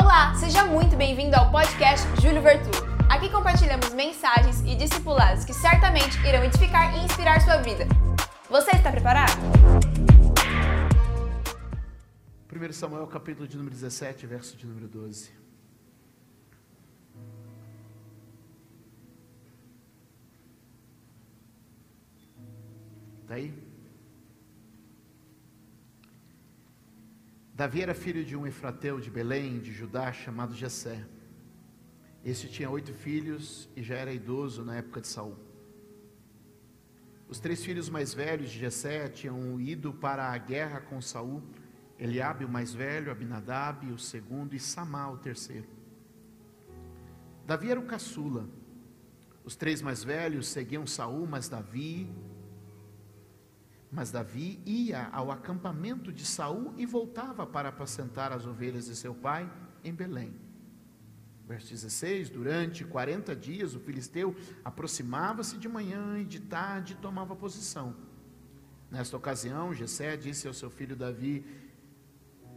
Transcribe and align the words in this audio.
Olá, 0.00 0.32
seja 0.36 0.64
muito 0.64 0.96
bem-vindo 0.96 1.34
ao 1.34 1.50
podcast 1.50 2.06
Júlio 2.22 2.40
Vertu. 2.40 2.70
Aqui 3.10 3.28
compartilhamos 3.30 3.92
mensagens 3.92 4.60
e 4.60 4.76
discipulados 4.76 5.44
que 5.44 5.52
certamente 5.52 6.16
irão 6.24 6.44
edificar 6.44 6.96
e 6.96 7.04
inspirar 7.04 7.40
sua 7.40 7.56
vida. 7.56 7.84
Você 8.48 8.70
está 8.70 8.92
preparado? 8.92 9.32
1 12.54 12.72
Samuel 12.72 13.08
capítulo 13.08 13.48
de 13.48 13.56
número 13.56 13.74
17, 13.74 14.24
verso 14.24 14.56
de 14.56 14.66
número 14.66 14.86
12. 14.86 15.32
Está 23.22 23.34
aí? 23.34 23.67
Davi 27.58 27.82
era 27.82 27.92
filho 27.92 28.24
de 28.24 28.36
um 28.36 28.46
efrateu 28.46 29.00
de 29.00 29.10
Belém, 29.10 29.58
de 29.58 29.72
Judá, 29.72 30.12
chamado 30.12 30.54
Jessé. 30.54 31.04
Este 32.24 32.46
tinha 32.46 32.70
oito 32.70 32.94
filhos 32.94 33.68
e 33.74 33.82
já 33.82 33.96
era 33.96 34.12
idoso 34.12 34.64
na 34.64 34.76
época 34.76 35.00
de 35.00 35.08
Saul. 35.08 35.36
Os 37.28 37.40
três 37.40 37.64
filhos 37.64 37.90
mais 37.90 38.14
velhos 38.14 38.48
de 38.48 38.60
Jessé 38.60 39.08
tinham 39.08 39.60
ido 39.60 39.92
para 39.92 40.30
a 40.30 40.38
guerra 40.38 40.82
com 40.82 41.00
Saul, 41.00 41.42
Eliabe 41.98 42.44
o 42.44 42.48
mais 42.48 42.72
velho, 42.72 43.10
Abinadab 43.10 43.90
o 43.90 43.98
segundo 43.98 44.54
e 44.54 44.60
Samá 44.60 45.10
o 45.10 45.18
terceiro. 45.18 45.66
Davi 47.44 47.72
era 47.72 47.80
o 47.80 47.86
caçula. 47.86 48.48
Os 49.44 49.56
três 49.56 49.82
mais 49.82 50.04
velhos 50.04 50.46
seguiam 50.46 50.86
Saul, 50.86 51.26
mas 51.26 51.48
Davi 51.48 52.08
mas 53.90 54.10
Davi 54.10 54.60
ia 54.66 55.08
ao 55.12 55.30
acampamento 55.30 56.12
de 56.12 56.24
Saul 56.24 56.74
e 56.76 56.84
voltava 56.84 57.46
para 57.46 57.70
apacentar 57.70 58.32
as 58.32 58.46
ovelhas 58.46 58.86
de 58.86 58.94
seu 58.94 59.14
pai 59.14 59.50
em 59.82 59.92
Belém. 59.92 60.34
Verso 61.46 61.70
16: 61.70 62.28
Durante 62.28 62.84
40 62.84 63.34
dias 63.34 63.74
o 63.74 63.80
filisteu 63.80 64.36
aproximava-se 64.62 65.56
de 65.56 65.68
manhã 65.68 66.18
e 66.18 66.24
de 66.24 66.40
tarde 66.40 66.94
tomava 66.96 67.34
posição. 67.34 67.96
Nesta 68.90 69.16
ocasião, 69.16 69.72
Jessé 69.72 70.16
disse 70.16 70.46
ao 70.46 70.52
seu 70.52 70.68
filho 70.68 70.94
Davi: 70.94 71.44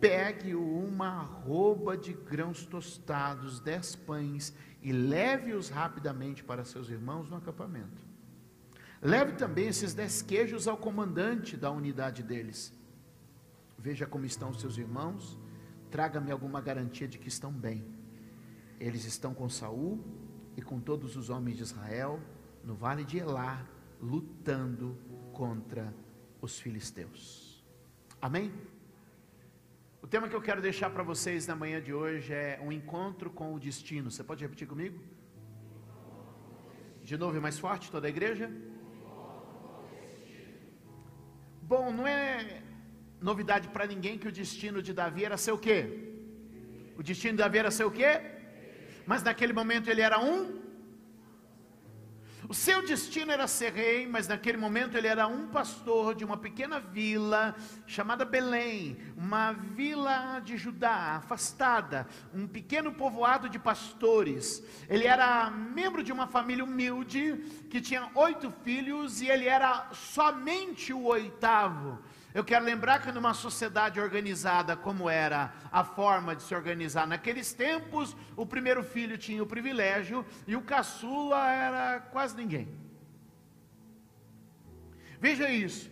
Pegue 0.01 0.55
uma 0.55 1.21
arroba 1.21 1.95
de 1.95 2.11
grãos 2.11 2.65
tostados, 2.65 3.61
dez 3.61 3.95
pães, 3.95 4.53
e 4.81 4.91
leve-os 4.91 5.69
rapidamente 5.69 6.43
para 6.43 6.65
seus 6.65 6.89
irmãos 6.89 7.29
no 7.29 7.37
acampamento. 7.37 8.10
Leve 9.01 9.33
também 9.33 9.67
esses 9.67 9.95
dez 9.95 10.21
queijos 10.21 10.67
ao 10.67 10.77
comandante 10.77 11.57
da 11.57 11.71
unidade 11.71 12.21
deles. 12.21 12.71
Veja 13.77 14.05
como 14.05 14.25
estão 14.25 14.51
os 14.51 14.61
seus 14.61 14.77
irmãos, 14.77 15.39
traga-me 15.89 16.31
alguma 16.31 16.61
garantia 16.61 17.07
de 17.07 17.17
que 17.17 17.27
estão 17.27 17.51
bem. 17.51 17.83
Eles 18.79 19.03
estão 19.05 19.33
com 19.33 19.49
Saul 19.49 19.99
e 20.55 20.61
com 20.61 20.79
todos 20.79 21.15
os 21.15 21.31
homens 21.31 21.57
de 21.57 21.63
Israel 21.63 22.19
no 22.63 22.75
vale 22.75 23.03
de 23.03 23.17
Elá, 23.17 23.65
lutando 23.99 24.95
contra 25.33 25.91
os 26.39 26.59
filisteus. 26.59 27.65
Amém? 28.21 28.53
O 29.99 30.07
tema 30.07 30.27
que 30.27 30.35
eu 30.35 30.41
quero 30.41 30.61
deixar 30.61 30.91
para 30.91 31.01
vocês 31.01 31.47
na 31.47 31.55
manhã 31.55 31.81
de 31.81 31.91
hoje 31.91 32.33
é 32.33 32.59
um 32.63 32.71
encontro 32.71 33.31
com 33.31 33.53
o 33.55 33.59
destino. 33.59 34.11
Você 34.11 34.23
pode 34.23 34.43
repetir 34.43 34.67
comigo? 34.67 34.99
De 37.01 37.17
novo 37.17 37.35
e 37.35 37.39
mais 37.39 37.57
forte, 37.57 37.89
toda 37.89 38.05
a 38.05 38.09
igreja? 38.09 38.51
Bom, 41.71 41.89
não 41.89 42.05
é 42.05 42.61
novidade 43.21 43.69
para 43.69 43.85
ninguém 43.87 44.17
que 44.17 44.27
o 44.27 44.31
destino 44.39 44.81
de 44.81 44.93
Davi 44.93 45.23
era 45.23 45.37
ser 45.37 45.53
o 45.53 45.57
quê? 45.57 45.77
O 46.97 47.01
destino 47.01 47.31
de 47.37 47.37
Davi 47.37 47.59
era 47.59 47.71
ser 47.71 47.85
o 47.85 47.91
quê? 47.99 48.19
Mas 49.05 49.23
naquele 49.23 49.53
momento 49.53 49.89
ele 49.89 50.01
era 50.01 50.19
um 50.19 50.60
o 52.51 52.53
seu 52.53 52.85
destino 52.85 53.31
era 53.31 53.47
ser 53.47 53.71
rei, 53.71 54.05
mas 54.05 54.27
naquele 54.27 54.57
momento 54.57 54.97
ele 54.97 55.07
era 55.07 55.25
um 55.25 55.47
pastor 55.47 56.13
de 56.13 56.25
uma 56.25 56.35
pequena 56.35 56.81
vila 56.81 57.55
chamada 57.87 58.25
Belém, 58.25 58.97
uma 59.15 59.53
vila 59.53 60.41
de 60.43 60.57
Judá, 60.57 61.15
afastada, 61.15 62.05
um 62.33 62.45
pequeno 62.45 62.91
povoado 62.91 63.47
de 63.47 63.57
pastores. 63.57 64.61
Ele 64.89 65.07
era 65.07 65.49
membro 65.49 66.03
de 66.03 66.11
uma 66.11 66.27
família 66.27 66.65
humilde 66.65 67.37
que 67.69 67.79
tinha 67.79 68.11
oito 68.15 68.51
filhos 68.65 69.21
e 69.21 69.29
ele 69.29 69.47
era 69.47 69.87
somente 69.93 70.91
o 70.91 71.05
oitavo. 71.05 71.99
Eu 72.33 72.43
quero 72.45 72.63
lembrar 72.63 73.01
que 73.01 73.11
numa 73.11 73.33
sociedade 73.33 73.99
organizada 73.99 74.75
como 74.75 75.09
era 75.09 75.53
a 75.71 75.83
forma 75.83 76.35
de 76.35 76.43
se 76.43 76.55
organizar 76.55 77.05
naqueles 77.05 77.53
tempos, 77.53 78.15
o 78.37 78.45
primeiro 78.45 78.83
filho 78.83 79.17
tinha 79.17 79.43
o 79.43 79.47
privilégio 79.47 80.25
e 80.47 80.55
o 80.55 80.61
caçula 80.61 81.51
era 81.51 81.99
quase 81.99 82.35
ninguém. 82.37 82.69
Veja 85.19 85.49
isso. 85.49 85.91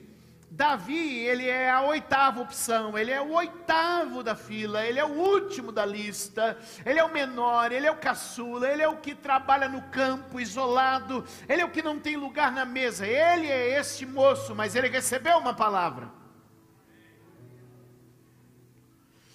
Davi, 0.51 1.19
ele 1.19 1.47
é 1.47 1.69
a 1.69 1.81
oitava 1.81 2.41
opção, 2.41 2.97
ele 2.97 3.11
é 3.11 3.21
o 3.21 3.33
oitavo 3.33 4.23
da 4.23 4.35
fila, 4.35 4.83
ele 4.83 4.97
é 4.97 5.05
o 5.05 5.11
último 5.11 5.71
da 5.71 5.85
lista, 5.85 6.57
ele 6.83 6.97
é 6.97 7.03
o 7.03 7.13
menor, 7.13 7.71
ele 7.71 7.85
é 7.85 7.91
o 7.91 7.97
caçula, 7.97 8.67
ele 8.67 8.81
é 8.81 8.87
o 8.87 8.97
que 8.97 9.13
trabalha 9.13 9.69
no 9.69 9.83
campo, 9.83 10.39
isolado, 10.39 11.23
ele 11.47 11.61
é 11.61 11.65
o 11.65 11.69
que 11.69 11.83
não 11.83 11.99
tem 11.99 12.17
lugar 12.17 12.51
na 12.51 12.65
mesa, 12.65 13.05
ele 13.05 13.45
é 13.45 13.79
este 13.79 14.07
moço, 14.07 14.55
mas 14.55 14.73
ele 14.73 14.87
recebeu 14.87 15.37
uma 15.37 15.53
palavra. 15.53 16.09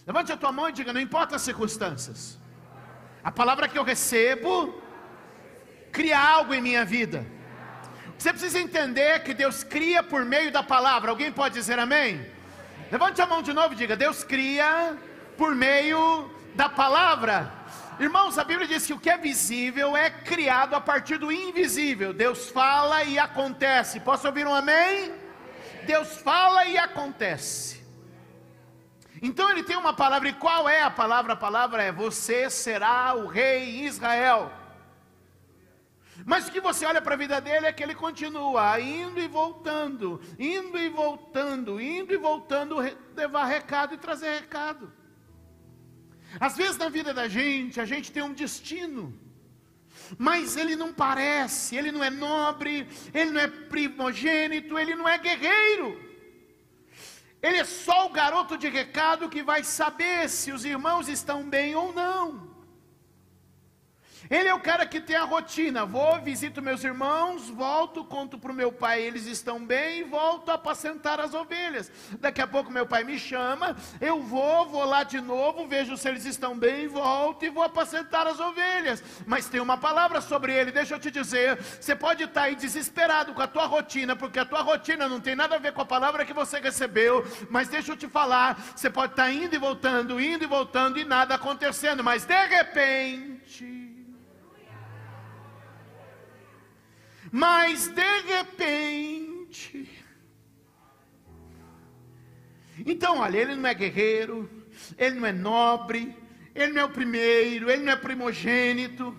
Levante 0.06 0.32
a 0.32 0.36
tua 0.36 0.52
mão 0.52 0.68
e 0.68 0.72
diga: 0.72 0.92
não 0.92 1.00
importa 1.00 1.36
as 1.36 1.42
circunstâncias, 1.42 2.38
a 3.22 3.32
palavra 3.32 3.68
que 3.68 3.78
eu 3.78 3.84
recebo 3.84 4.82
cria 5.90 6.18
algo 6.18 6.52
em 6.52 6.60
minha 6.60 6.84
vida. 6.84 7.24
Você 8.18 8.30
precisa 8.30 8.60
entender 8.60 9.22
que 9.22 9.34
Deus 9.34 9.64
cria 9.64 10.02
por 10.02 10.24
meio 10.24 10.52
da 10.52 10.62
palavra. 10.62 11.10
Alguém 11.10 11.32
pode 11.32 11.54
dizer 11.54 11.78
amém? 11.78 12.24
Levante 12.90 13.20
a 13.20 13.26
mão 13.26 13.42
de 13.42 13.52
novo 13.52 13.74
e 13.74 13.76
diga: 13.76 13.96
Deus 13.96 14.22
cria 14.22 14.96
por 15.36 15.54
meio 15.54 16.30
da 16.54 16.68
palavra. 16.68 17.52
Irmãos, 17.98 18.38
a 18.38 18.44
Bíblia 18.44 18.66
diz 18.66 18.84
que 18.86 18.92
o 18.92 18.98
que 18.98 19.08
é 19.08 19.16
visível 19.16 19.96
é 19.96 20.10
criado 20.10 20.74
a 20.74 20.80
partir 20.80 21.16
do 21.16 21.30
invisível. 21.30 22.12
Deus 22.12 22.48
fala 22.48 23.04
e 23.04 23.18
acontece. 23.18 24.00
Posso 24.00 24.26
ouvir 24.26 24.46
um 24.46 24.54
amém? 24.54 25.12
Deus 25.86 26.16
fala 26.18 26.66
e 26.66 26.76
acontece. 26.76 27.83
Então 29.22 29.50
ele 29.50 29.62
tem 29.62 29.76
uma 29.76 29.92
palavra, 29.92 30.28
e 30.28 30.32
qual 30.32 30.68
é 30.68 30.82
a 30.82 30.90
palavra? 30.90 31.32
A 31.34 31.36
palavra 31.36 31.82
é: 31.82 31.92
Você 31.92 32.50
será 32.50 33.14
o 33.14 33.26
rei 33.26 33.80
em 33.80 33.86
Israel. 33.86 34.50
Mas 36.24 36.46
o 36.46 36.52
que 36.52 36.60
você 36.60 36.86
olha 36.86 37.02
para 37.02 37.14
a 37.14 37.18
vida 37.18 37.40
dele 37.40 37.66
é 37.66 37.72
que 37.72 37.82
ele 37.82 37.94
continua 37.94 38.78
indo 38.78 39.20
e 39.20 39.26
voltando, 39.26 40.20
indo 40.38 40.78
e 40.78 40.88
voltando, 40.88 41.80
indo 41.80 42.14
e 42.14 42.16
voltando, 42.16 42.76
levar 43.16 43.46
recado 43.46 43.94
e 43.94 43.98
trazer 43.98 44.32
recado. 44.34 44.92
Às 46.38 46.56
vezes 46.56 46.76
na 46.76 46.88
vida 46.88 47.12
da 47.12 47.26
gente, 47.28 47.80
a 47.80 47.84
gente 47.84 48.12
tem 48.12 48.22
um 48.22 48.32
destino, 48.32 49.18
mas 50.16 50.56
ele 50.56 50.76
não 50.76 50.92
parece, 50.92 51.76
ele 51.76 51.90
não 51.90 52.02
é 52.02 52.10
nobre, 52.10 52.86
ele 53.12 53.30
não 53.30 53.40
é 53.40 53.48
primogênito, 53.48 54.78
ele 54.78 54.94
não 54.94 55.08
é 55.08 55.18
guerreiro. 55.18 56.13
Ele 57.44 57.58
é 57.58 57.64
só 57.64 58.06
o 58.06 58.08
garoto 58.08 58.56
de 58.56 58.70
recado 58.70 59.28
que 59.28 59.42
vai 59.42 59.62
saber 59.62 60.30
se 60.30 60.50
os 60.50 60.64
irmãos 60.64 61.10
estão 61.10 61.42
bem 61.42 61.74
ou 61.74 61.92
não. 61.92 62.53
Ele 64.30 64.48
é 64.48 64.54
o 64.54 64.60
cara 64.60 64.86
que 64.86 65.00
tem 65.00 65.16
a 65.16 65.24
rotina. 65.24 65.84
Vou, 65.84 66.20
visito 66.20 66.62
meus 66.62 66.82
irmãos, 66.82 67.48
volto, 67.48 68.04
conto 68.04 68.38
para 68.38 68.52
o 68.52 68.54
meu 68.54 68.72
pai, 68.72 69.02
eles 69.02 69.26
estão 69.26 69.64
bem, 69.64 70.00
e 70.00 70.04
volto 70.04 70.50
a 70.50 70.54
apacentar 70.54 71.20
as 71.20 71.34
ovelhas. 71.34 71.90
Daqui 72.18 72.40
a 72.40 72.46
pouco 72.46 72.70
meu 72.70 72.86
pai 72.86 73.04
me 73.04 73.18
chama, 73.18 73.76
eu 74.00 74.20
vou, 74.20 74.66
vou 74.66 74.84
lá 74.84 75.02
de 75.02 75.20
novo, 75.20 75.66
vejo 75.66 75.96
se 75.96 76.08
eles 76.08 76.24
estão 76.24 76.56
bem, 76.56 76.88
volto 76.88 77.44
e 77.44 77.50
vou 77.50 77.62
apacentar 77.62 78.26
as 78.26 78.40
ovelhas. 78.40 79.02
Mas 79.26 79.48
tem 79.48 79.60
uma 79.60 79.76
palavra 79.76 80.20
sobre 80.20 80.52
ele, 80.52 80.72
deixa 80.72 80.94
eu 80.94 80.98
te 80.98 81.10
dizer. 81.10 81.60
Você 81.60 81.94
pode 81.94 82.24
estar 82.24 82.42
aí 82.42 82.54
desesperado 82.54 83.34
com 83.34 83.42
a 83.42 83.46
tua 83.46 83.66
rotina, 83.66 84.16
porque 84.16 84.38
a 84.38 84.44
tua 84.44 84.62
rotina 84.62 85.08
não 85.08 85.20
tem 85.20 85.34
nada 85.34 85.56
a 85.56 85.58
ver 85.58 85.72
com 85.72 85.82
a 85.82 85.86
palavra 85.86 86.24
que 86.24 86.32
você 86.32 86.58
recebeu. 86.58 87.24
Mas 87.50 87.68
deixa 87.68 87.92
eu 87.92 87.96
te 87.96 88.08
falar, 88.08 88.58
você 88.74 88.88
pode 88.88 89.12
estar 89.12 89.30
indo 89.30 89.54
e 89.54 89.58
voltando, 89.58 90.20
indo 90.20 90.44
e 90.44 90.46
voltando 90.46 90.98
e 90.98 91.04
nada 91.04 91.34
acontecendo, 91.34 92.02
mas 92.02 92.24
de 92.24 92.46
repente 92.46 93.73
Mas 97.36 97.88
de 97.88 98.20
repente. 98.20 99.90
Então, 102.86 103.18
olha, 103.18 103.38
ele 103.38 103.56
não 103.56 103.68
é 103.68 103.74
guerreiro, 103.74 104.48
ele 104.96 105.18
não 105.18 105.26
é 105.26 105.32
nobre, 105.32 106.16
ele 106.54 106.72
não 106.72 106.82
é 106.82 106.84
o 106.84 106.90
primeiro, 106.90 107.68
ele 107.68 107.82
não 107.82 107.92
é 107.92 107.96
primogênito. 107.96 109.18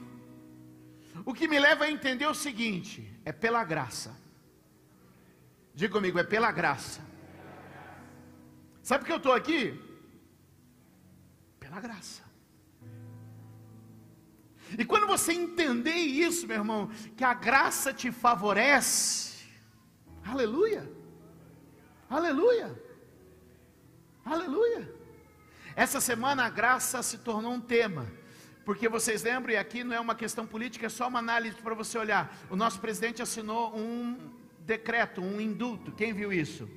O 1.26 1.34
que 1.34 1.46
me 1.46 1.60
leva 1.60 1.84
a 1.84 1.92
entender 1.92 2.26
o 2.26 2.34
seguinte: 2.34 3.06
é 3.26 3.34
pela 3.34 3.66
graça. 3.66 4.16
Diga 5.74 5.92
comigo, 5.92 6.18
é 6.18 6.24
pela 6.24 6.54
graça. 6.54 7.02
Sabe 8.82 9.02
por 9.02 9.08
que 9.08 9.12
eu 9.12 9.18
estou 9.18 9.34
aqui? 9.34 9.78
Pela 11.60 11.82
graça. 11.82 12.25
E 14.78 14.86
quando 14.86 15.08
você 15.08 15.34
entender 15.34 15.96
isso, 15.96 16.48
meu 16.48 16.58
irmão, 16.58 16.90
que 17.16 17.24
a 17.24 17.34
graça 17.34 17.94
te 17.94 18.12
favorece, 18.12 19.46
aleluia, 20.24 20.90
aleluia, 22.10 22.82
aleluia. 24.26 24.94
Essa 25.76 26.00
semana 26.00 26.46
a 26.46 26.50
graça 26.50 27.02
se 27.04 27.20
tornou 27.20 27.54
um 27.54 27.62
tema, 27.62 28.06
porque 28.66 28.90
vocês 28.90 29.24
lembram, 29.24 29.54
e 29.54 29.58
aqui 29.58 29.84
não 29.84 29.96
é 29.96 30.00
uma 30.00 30.16
questão 30.16 30.46
política, 30.48 30.88
é 30.88 30.90
só 30.90 31.08
uma 31.08 31.20
análise 31.20 31.56
para 31.58 31.76
você 31.76 31.98
olhar. 31.98 32.36
O 32.50 32.56
nosso 32.56 32.80
presidente 32.80 33.22
assinou 33.22 33.76
um 33.76 34.32
decreto, 34.60 35.22
um 35.22 35.40
indulto, 35.40 35.92
quem 35.92 36.14
viu 36.14 36.34
isso? 36.34 36.68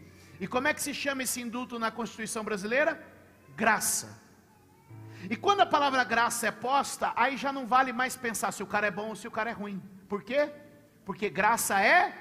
E 0.41 0.47
como 0.47 0.69
é 0.69 0.75
que 0.75 0.83
se 0.83 0.95
chama 0.95 1.23
esse 1.23 1.41
indulto 1.41 1.79
na 1.79 1.91
Constituição 1.91 2.45
brasileira? 2.45 3.05
Graça. 3.57 4.28
E 5.31 5.37
quando 5.37 5.61
a 5.61 5.67
palavra 5.67 6.05
graça 6.05 6.47
é 6.47 6.51
posta, 6.51 7.13
aí 7.15 7.37
já 7.37 7.53
não 7.53 7.67
vale 7.67 7.93
mais 7.93 8.17
pensar 8.17 8.51
se 8.53 8.63
o 8.63 8.67
cara 8.67 8.87
é 8.87 8.91
bom 8.91 9.09
ou 9.09 9.17
se 9.17 9.29
o 9.29 9.31
cara 9.31 9.51
é 9.51 9.53
ruim. 9.53 9.83
Por 10.09 10.23
quê? 10.23 10.51
Porque 11.05 11.29
graça 11.29 11.81
é. 11.81 12.15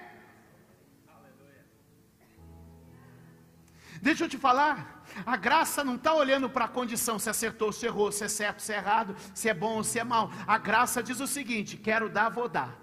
Deixa 4.02 4.26
eu 4.26 4.30
te 4.30 4.38
falar, 4.38 5.04
a 5.26 5.36
graça 5.38 5.84
não 5.84 5.96
está 5.96 6.14
olhando 6.14 6.50
para 6.50 6.66
a 6.66 6.68
condição, 6.68 7.18
se 7.18 7.30
acertou, 7.30 7.72
se 7.72 7.86
errou, 7.86 8.12
se 8.12 8.26
é 8.26 8.28
certo, 8.28 8.62
se 8.62 8.74
é 8.74 8.78
errado, 8.78 9.16
se 9.34 9.50
é 9.50 9.54
bom 9.54 9.76
ou 9.78 9.84
se 9.84 9.98
é 10.00 10.04
mal. 10.04 10.30
A 10.46 10.58
graça 10.58 11.02
diz 11.02 11.20
o 11.20 11.28
seguinte: 11.28 11.78
quero 11.78 12.10
dar, 12.10 12.30
vou 12.30 12.48
dar. 12.48 12.78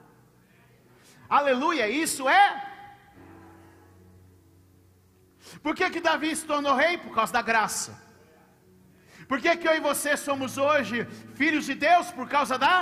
Aleluia, 1.29 1.89
isso 1.89 2.29
é. 2.29 2.71
Por 5.63 5.75
que, 5.75 5.89
que 5.91 6.01
Davi 6.01 6.35
se 6.35 6.47
tornou 6.47 6.75
rei? 6.75 6.97
Por 6.99 7.15
causa 7.15 7.33
da 7.33 7.43
graça. 7.43 8.04
Por 9.29 9.41
que, 9.41 9.57
que 9.57 9.69
eu 9.69 9.75
e 9.77 9.81
você 9.81 10.17
somos 10.17 10.59
hoje 10.59 11.07
filhos 11.35 11.65
de 11.67 11.75
Deus? 11.75 12.11
Por 12.19 12.29
causa 12.29 12.59
da? 12.59 12.77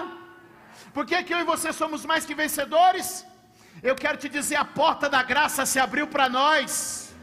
Por 0.95 1.05
que, 1.07 1.23
que 1.23 1.35
eu 1.35 1.41
e 1.41 1.51
você 1.53 1.73
somos 1.73 2.05
mais 2.05 2.25
que 2.25 2.35
vencedores? 2.35 3.09
Eu 3.83 3.95
quero 3.95 4.19
te 4.19 4.29
dizer: 4.29 4.57
a 4.57 4.65
porta 4.65 5.09
da 5.09 5.23
graça 5.23 5.65
se 5.67 5.79
abriu 5.79 6.07
para 6.07 6.29
nós. 6.29 7.15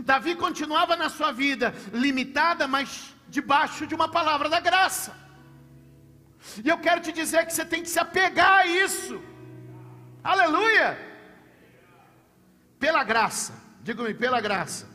Davi 0.00 0.34
continuava 0.34 0.94
na 0.96 1.08
sua 1.08 1.32
vida 1.32 1.74
limitada, 1.92 2.68
mas 2.68 3.14
debaixo 3.28 3.86
de 3.86 3.94
uma 3.94 4.08
palavra 4.08 4.48
da 4.48 4.60
graça. 4.60 5.12
E 6.64 6.68
eu 6.68 6.78
quero 6.78 7.00
te 7.00 7.12
dizer 7.12 7.44
que 7.46 7.52
você 7.52 7.64
tem 7.64 7.82
que 7.82 7.88
se 7.88 7.98
apegar 7.98 8.60
a 8.60 8.66
isso. 8.66 9.20
Aleluia! 10.22 10.98
Pela 12.78 13.04
graça, 13.04 13.52
diga-me, 13.82 14.14
pela 14.14 14.40
graça. 14.40 14.88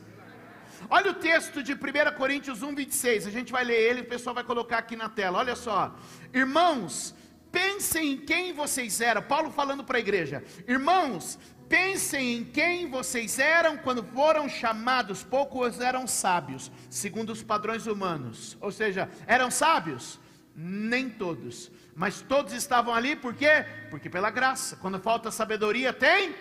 Olha 0.88 1.10
o 1.10 1.14
texto 1.14 1.62
de 1.62 1.72
1 1.74 1.76
Coríntios 2.16 2.62
1, 2.62 2.74
26. 2.74 3.26
A 3.26 3.30
gente 3.30 3.52
vai 3.52 3.64
ler 3.64 3.80
ele, 3.80 4.00
o 4.02 4.06
pessoal 4.06 4.34
vai 4.34 4.44
colocar 4.44 4.78
aqui 4.78 4.96
na 4.96 5.08
tela. 5.08 5.38
Olha 5.38 5.56
só. 5.56 5.94
Irmãos, 6.32 7.14
pensem 7.50 8.12
em 8.12 8.16
quem 8.18 8.52
vocês 8.52 9.00
eram. 9.00 9.22
Paulo 9.22 9.50
falando 9.50 9.84
para 9.84 9.96
a 9.98 10.00
igreja. 10.00 10.42
Irmãos, 10.68 11.38
pensem 11.68 12.38
em 12.38 12.44
quem 12.44 12.88
vocês 12.88 13.38
eram 13.38 13.76
quando 13.76 14.02
foram 14.02 14.48
chamados. 14.48 15.22
Poucos 15.22 15.80
eram 15.80 16.06
sábios, 16.06 16.70
segundo 16.88 17.30
os 17.30 17.42
padrões 17.42 17.86
humanos. 17.86 18.56
Ou 18.60 18.70
seja, 18.70 19.08
eram 19.26 19.50
sábios? 19.50 20.20
Nem 20.54 21.08
todos. 21.08 21.70
Mas 21.94 22.20
todos 22.22 22.52
estavam 22.52 22.94
ali 22.94 23.16
por 23.16 23.34
quê? 23.34 23.64
Porque 23.90 24.08
pela 24.08 24.30
graça. 24.30 24.76
Quando 24.76 24.98
falta 25.00 25.30
sabedoria, 25.30 25.92
tem? 25.92 26.34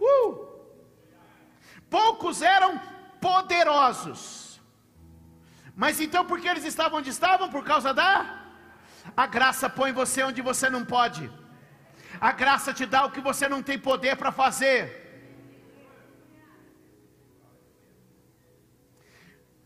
Uh! 0.00 0.52
Poucos 1.88 2.40
eram 2.40 2.80
poderosos. 3.26 4.20
Mas 5.82 6.00
então 6.04 6.22
por 6.30 6.38
que 6.40 6.48
eles 6.52 6.66
estavam 6.72 6.98
onde 6.98 7.10
estavam? 7.16 7.48
Por 7.54 7.64
causa 7.72 7.92
da 8.00 8.14
a 9.16 9.26
graça 9.36 9.68
põe 9.78 9.92
você 10.00 10.22
onde 10.30 10.40
você 10.50 10.68
não 10.74 10.84
pode. 10.96 11.24
A 12.20 12.32
graça 12.42 12.72
te 12.78 12.86
dá 12.94 13.00
o 13.04 13.12
que 13.14 13.22
você 13.28 13.48
não 13.54 13.62
tem 13.68 13.78
poder 13.90 14.16
para 14.16 14.32
fazer. 14.42 14.80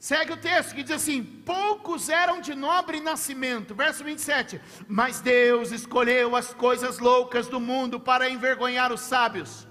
Segue 0.08 0.32
o 0.34 0.42
texto 0.48 0.74
que 0.74 0.84
diz 0.84 0.96
assim: 0.96 1.20
poucos 1.52 2.08
eram 2.08 2.40
de 2.40 2.54
nobre 2.54 3.00
nascimento, 3.00 3.74
verso 3.74 4.04
27. 4.04 4.60
Mas 4.86 5.20
Deus 5.20 5.72
escolheu 5.72 6.36
as 6.40 6.54
coisas 6.54 6.98
loucas 6.98 7.48
do 7.48 7.60
mundo 7.70 7.98
para 7.98 8.30
envergonhar 8.30 8.92
os 8.92 9.00
sábios 9.00 9.66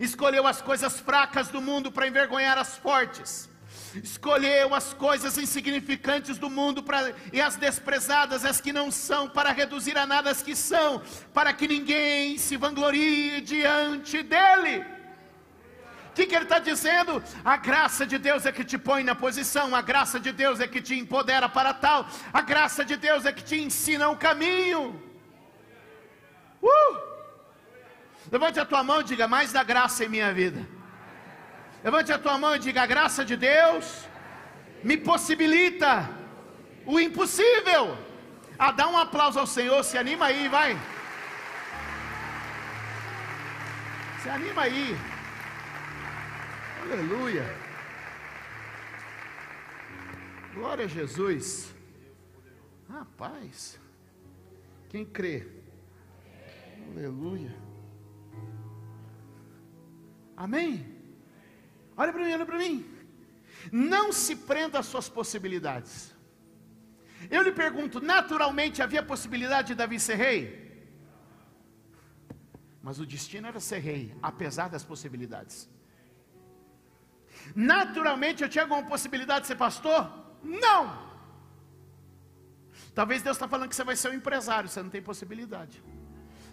escolheu 0.00 0.46
as 0.46 0.60
coisas 0.60 1.00
fracas 1.00 1.48
do 1.48 1.60
mundo 1.60 1.90
para 1.90 2.06
envergonhar 2.06 2.58
as 2.58 2.76
fortes, 2.76 3.48
escolheu 4.02 4.74
as 4.74 4.94
coisas 4.94 5.36
insignificantes 5.36 6.38
do 6.38 6.48
mundo 6.48 6.84
e 7.32 7.40
as 7.40 7.56
desprezadas, 7.56 8.44
as 8.44 8.60
que 8.60 8.72
não 8.72 8.90
são, 8.90 9.28
para 9.28 9.52
reduzir 9.52 9.96
a 9.98 10.06
nada 10.06 10.30
as 10.30 10.42
que 10.42 10.56
são, 10.56 11.02
para 11.32 11.52
que 11.52 11.68
ninguém 11.68 12.38
se 12.38 12.56
vanglorie 12.56 13.40
diante 13.40 14.22
dele. 14.22 14.84
O 16.10 16.14
que, 16.14 16.26
que, 16.26 16.34
ele 16.34 16.44
está 16.44 16.58
dizendo? 16.58 17.22
A 17.42 17.56
graça 17.56 18.06
de 18.06 18.18
Deus 18.18 18.44
é 18.44 18.52
que 18.52 18.62
te 18.62 18.76
põe 18.76 19.02
na 19.02 19.14
posição, 19.14 19.74
a 19.74 19.80
graça 19.80 20.20
de 20.20 20.30
Deus 20.30 20.60
é 20.60 20.66
que 20.66 20.82
te 20.82 20.94
empodera 20.94 21.48
para 21.48 21.72
tal, 21.72 22.06
a 22.30 22.42
graça 22.42 22.84
de 22.84 22.96
Deus 22.96 23.24
é 23.24 23.32
que 23.32 23.42
te 23.42 23.58
ensina 23.58 24.10
o 24.10 24.16
caminho. 24.16 25.02
Uh! 26.62 27.11
Levante 28.30 28.60
a 28.60 28.64
tua 28.64 28.82
mão 28.82 29.00
e 29.00 29.04
diga: 29.04 29.26
mais 29.26 29.52
da 29.52 29.62
graça 29.62 30.04
em 30.04 30.08
minha 30.08 30.32
vida. 30.32 30.66
Levante 31.82 32.12
a 32.12 32.18
tua 32.18 32.38
mão 32.38 32.54
e 32.56 32.58
diga: 32.58 32.82
a 32.82 32.86
graça 32.86 33.24
de 33.24 33.36
Deus 33.36 34.06
me 34.82 34.96
possibilita 34.96 36.08
o 36.86 36.98
impossível. 37.00 37.96
Ah, 38.58 38.70
dá 38.70 38.88
um 38.88 38.96
aplauso 38.96 39.38
ao 39.38 39.46
Senhor, 39.46 39.82
se 39.82 39.98
anima 39.98 40.26
aí, 40.26 40.48
vai. 40.48 40.78
Se 44.22 44.28
anima 44.28 44.62
aí. 44.62 44.96
Aleluia. 46.82 47.44
Glória 50.54 50.84
a 50.84 50.88
Jesus. 50.88 51.74
Rapaz. 52.88 53.80
Quem 54.90 55.04
crê? 55.04 55.48
Aleluia. 56.94 57.61
Amém? 60.46 60.70
Olha 61.96 62.12
para 62.12 62.24
mim, 62.24 62.32
olha 62.36 62.46
para 62.50 62.58
mim. 62.58 62.76
Não 63.70 64.06
se 64.22 64.34
prenda 64.50 64.78
às 64.80 64.86
suas 64.92 65.08
possibilidades. 65.18 65.94
Eu 67.30 67.42
lhe 67.46 67.52
pergunto, 67.52 68.00
naturalmente 68.00 68.82
havia 68.82 69.02
possibilidade 69.12 69.68
de 69.68 69.74
Davi 69.76 70.00
ser 70.00 70.16
rei? 70.16 70.40
Mas 72.86 72.98
o 72.98 73.06
destino 73.06 73.46
era 73.46 73.60
ser 73.60 73.78
rei, 73.90 74.02
apesar 74.20 74.68
das 74.68 74.84
possibilidades. 74.92 75.56
Naturalmente 77.54 78.42
eu 78.42 78.48
tinha 78.48 78.64
alguma 78.64 78.84
possibilidade 78.94 79.42
de 79.42 79.46
ser 79.52 79.58
pastor? 79.66 80.00
Não. 80.42 80.82
Talvez 82.98 83.22
Deus 83.22 83.36
está 83.36 83.46
falando 83.46 83.68
que 83.68 83.76
você 83.76 83.84
vai 83.84 83.94
ser 83.94 84.10
um 84.10 84.18
empresário, 84.20 84.68
você 84.68 84.82
não 84.82 84.90
tem 84.90 85.02
possibilidade. 85.12 85.80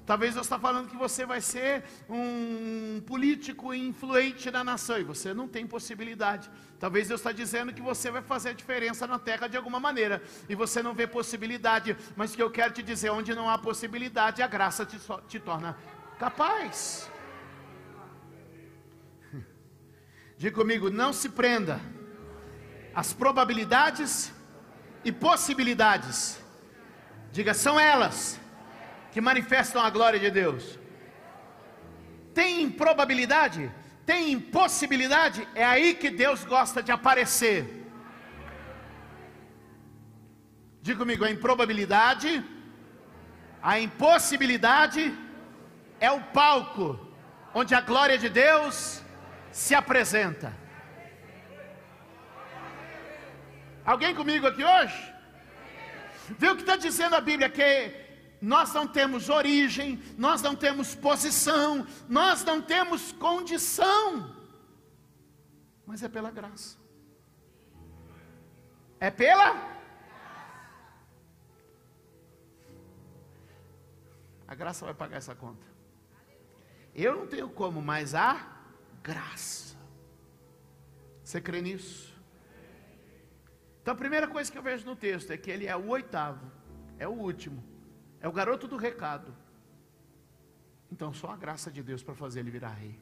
Talvez 0.10 0.34
Deus 0.34 0.48
está 0.48 0.58
falando 0.58 0.90
que 0.90 0.98
você 0.98 1.24
vai 1.24 1.40
ser 1.40 1.84
um 2.10 3.00
político 3.06 3.76
influente 3.76 4.50
na 4.50 4.64
nação 4.64 4.98
e 4.98 5.04
você 5.04 5.36
não 5.36 5.48
tem 5.48 5.68
possibilidade. 5.68 6.50
Talvez 6.80 7.08
Deus 7.08 7.20
está 7.20 7.32
dizendo 7.32 7.72
que 7.72 7.80
você 7.80 8.10
vai 8.10 8.24
fazer 8.24 8.50
a 8.50 8.54
diferença 8.54 9.06
na 9.06 9.20
terra 9.20 9.46
de 9.46 9.56
alguma 9.56 9.80
maneira 9.80 10.20
e 10.50 10.56
você 10.56 10.82
não 10.82 10.96
vê 10.96 11.06
possibilidade. 11.06 11.96
Mas 12.16 12.34
o 12.34 12.36
que 12.36 12.42
eu 12.42 12.50
quero 12.50 12.74
te 12.74 12.82
dizer, 12.82 13.12
onde 13.12 13.36
não 13.36 13.48
há 13.48 13.60
possibilidade, 13.60 14.42
a 14.42 14.48
graça 14.48 14.84
te, 14.84 15.00
te 15.28 15.40
torna 15.40 15.78
capaz. 16.18 17.08
Diga 20.40 20.56
comigo, 20.56 20.90
não 20.90 21.14
se 21.14 21.30
prenda 21.30 21.80
às 22.96 23.14
probabilidades 23.14 24.34
e 25.06 25.12
possibilidades. 25.12 26.42
Diga, 27.32 27.54
são 27.54 27.80
elas 27.80 28.40
que 29.12 29.22
manifestam 29.22 29.82
a 29.82 29.90
glória 29.90 30.20
de 30.20 30.30
Deus. 30.30 30.80
Tem 32.34 32.62
improbabilidade, 32.62 33.72
tem 34.06 34.32
impossibilidade, 34.32 35.48
é 35.56 35.64
aí 35.64 35.94
que 35.94 36.10
Deus 36.10 36.44
gosta 36.44 36.82
de 36.82 36.92
aparecer. 36.92 37.60
Diga 40.82 41.00
comigo, 41.00 41.26
a 41.26 41.32
improbabilidade, 41.32 42.44
a 43.62 43.80
impossibilidade 43.80 45.14
é 46.00 46.10
o 46.12 46.22
palco 46.22 46.88
onde 47.54 47.76
a 47.76 47.82
glória 47.82 48.18
de 48.18 48.30
Deus 48.30 49.04
se 49.52 49.76
apresenta. 49.76 50.54
Alguém 53.86 54.14
comigo 54.14 54.48
aqui 54.48 54.64
hoje? 54.64 55.14
Viu 56.38 56.52
o 56.52 56.56
que 56.56 56.62
está 56.62 56.76
dizendo 56.76 57.16
a 57.16 57.22
Bíblia? 57.22 57.50
Que 57.50 58.09
nós 58.42 58.74
não 58.74 58.88
temos 58.88 59.30
origem, 59.30 60.02
nós 60.18 60.42
não 60.42 60.56
temos 60.56 60.96
posição, 60.96 61.86
nós 62.08 62.44
não 62.44 62.62
temos 62.62 63.12
condição, 63.12 64.36
mas 65.86 66.04
é 66.04 66.10
pela 66.10 66.32
graça. 66.32 66.78
É 69.00 69.10
pela 69.12 69.54
graça. 69.54 69.80
A 74.48 74.56
graça 74.56 74.84
vai 74.84 74.96
pagar 74.96 75.18
essa 75.18 75.36
conta. 75.36 75.64
Eu 76.96 77.16
não 77.16 77.28
tenho 77.28 77.48
como, 77.50 77.84
mas 77.84 78.16
a 78.16 78.48
graça. 79.04 79.78
Você 81.24 81.40
crê 81.40 81.62
nisso? 81.62 82.18
Então 83.80 83.94
a 83.94 83.98
primeira 83.98 84.28
coisa 84.28 84.52
que 84.52 84.58
eu 84.58 84.64
vejo 84.64 84.88
no 84.88 84.96
texto 84.96 85.30
é 85.30 85.38
que 85.38 85.52
ele 85.52 85.68
é 85.68 85.76
o 85.76 85.90
oitavo, 85.90 86.52
é 86.98 87.08
o 87.08 87.12
último 87.12 87.64
é 88.22 88.28
o 88.28 88.32
garoto 88.32 88.68
do 88.68 88.78
recado. 88.78 89.34
Então 90.92 91.14
só 91.14 91.32
a 91.32 91.38
graça 91.38 91.72
de 91.72 91.84
Deus 91.84 92.02
para 92.04 92.16
fazer 92.16 92.40
ele 92.40 92.52
virar 92.52 92.74
rei. 92.74 93.00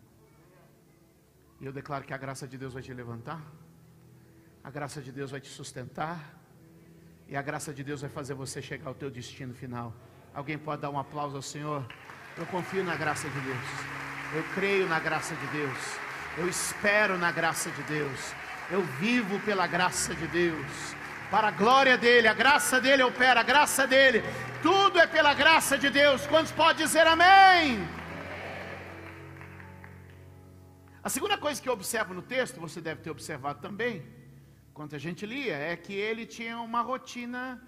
E 1.59 1.65
eu 1.65 1.73
declaro 1.73 2.03
que 2.03 2.13
a 2.13 2.17
graça 2.17 2.47
de 2.47 2.57
Deus 2.57 2.73
vai 2.73 2.83
te 2.83 2.93
levantar, 2.93 3.41
a 4.63 4.69
graça 4.69 5.01
de 5.01 5.11
Deus 5.11 5.31
vai 5.31 5.41
te 5.41 5.49
sustentar, 5.49 6.35
e 7.27 7.35
a 7.35 7.41
graça 7.41 7.73
de 7.73 7.83
Deus 7.83 8.01
vai 8.01 8.09
fazer 8.09 8.33
você 8.33 8.61
chegar 8.61 8.87
ao 8.87 8.95
teu 8.95 9.09
destino 9.09 9.53
final. 9.53 9.93
Alguém 10.33 10.57
pode 10.57 10.81
dar 10.81 10.89
um 10.89 10.99
aplauso 10.99 11.35
ao 11.35 11.41
Senhor? 11.41 11.85
Eu 12.37 12.45
confio 12.45 12.83
na 12.83 12.95
graça 12.95 13.27
de 13.27 13.39
Deus. 13.41 13.67
Eu 14.35 14.43
creio 14.53 14.87
na 14.87 14.99
graça 14.99 15.35
de 15.35 15.47
Deus. 15.47 15.77
Eu 16.37 16.47
espero 16.47 17.17
na 17.17 17.31
graça 17.31 17.71
de 17.71 17.81
Deus. 17.83 18.33
Eu 18.69 18.83
vivo 18.99 19.39
pela 19.39 19.65
graça 19.65 20.13
de 20.13 20.27
Deus. 20.27 20.95
Para 21.29 21.49
a 21.49 21.51
glória 21.51 21.97
dele, 21.97 22.27
a 22.27 22.33
graça 22.33 22.79
dele 22.79 23.03
opera, 23.03 23.41
a 23.41 23.43
graça 23.43 23.85
dele. 23.85 24.21
Tudo 24.61 24.97
é 24.97 25.05
pela 25.05 25.33
graça 25.33 25.77
de 25.77 25.89
Deus. 25.89 26.25
Quantos 26.25 26.53
pode 26.53 26.77
dizer 26.83 27.05
amém? 27.05 27.85
A 31.03 31.09
segunda 31.09 31.37
coisa 31.37 31.61
que 31.61 31.67
eu 31.67 31.73
observo 31.73 32.13
no 32.13 32.21
texto, 32.21 32.61
você 32.61 32.79
deve 32.79 33.01
ter 33.01 33.09
observado 33.09 33.59
também, 33.61 34.05
enquanto 34.69 34.95
a 34.95 34.97
gente 34.97 35.25
lia, 35.25 35.55
é 35.55 35.75
que 35.75 35.93
ele 35.93 36.25
tinha 36.25 36.59
uma 36.59 36.81
rotina 36.81 37.61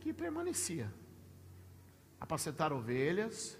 que 0.00 0.12
permanecia. 0.12 0.92
Apacentar 2.20 2.70
ovelhas, 2.72 3.58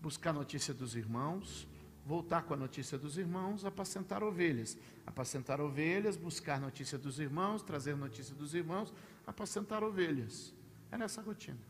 buscar 0.00 0.32
notícia 0.32 0.72
dos 0.72 0.94
irmãos, 0.94 1.66
voltar 2.10 2.42
com 2.42 2.54
a 2.54 2.56
notícia 2.56 2.98
dos 2.98 3.16
irmãos, 3.16 3.64
apacentar 3.64 4.20
ovelhas. 4.20 4.76
Apacentar 5.06 5.60
ovelhas, 5.60 6.16
buscar 6.16 6.60
notícia 6.60 6.98
dos 6.98 7.20
irmãos, 7.20 7.62
trazer 7.62 7.96
notícia 7.96 8.34
dos 8.34 8.52
irmãos, 8.52 8.92
apacentar 9.24 9.84
ovelhas. 9.84 10.52
É 10.90 10.98
nessa 10.98 11.22
rotina. 11.22 11.64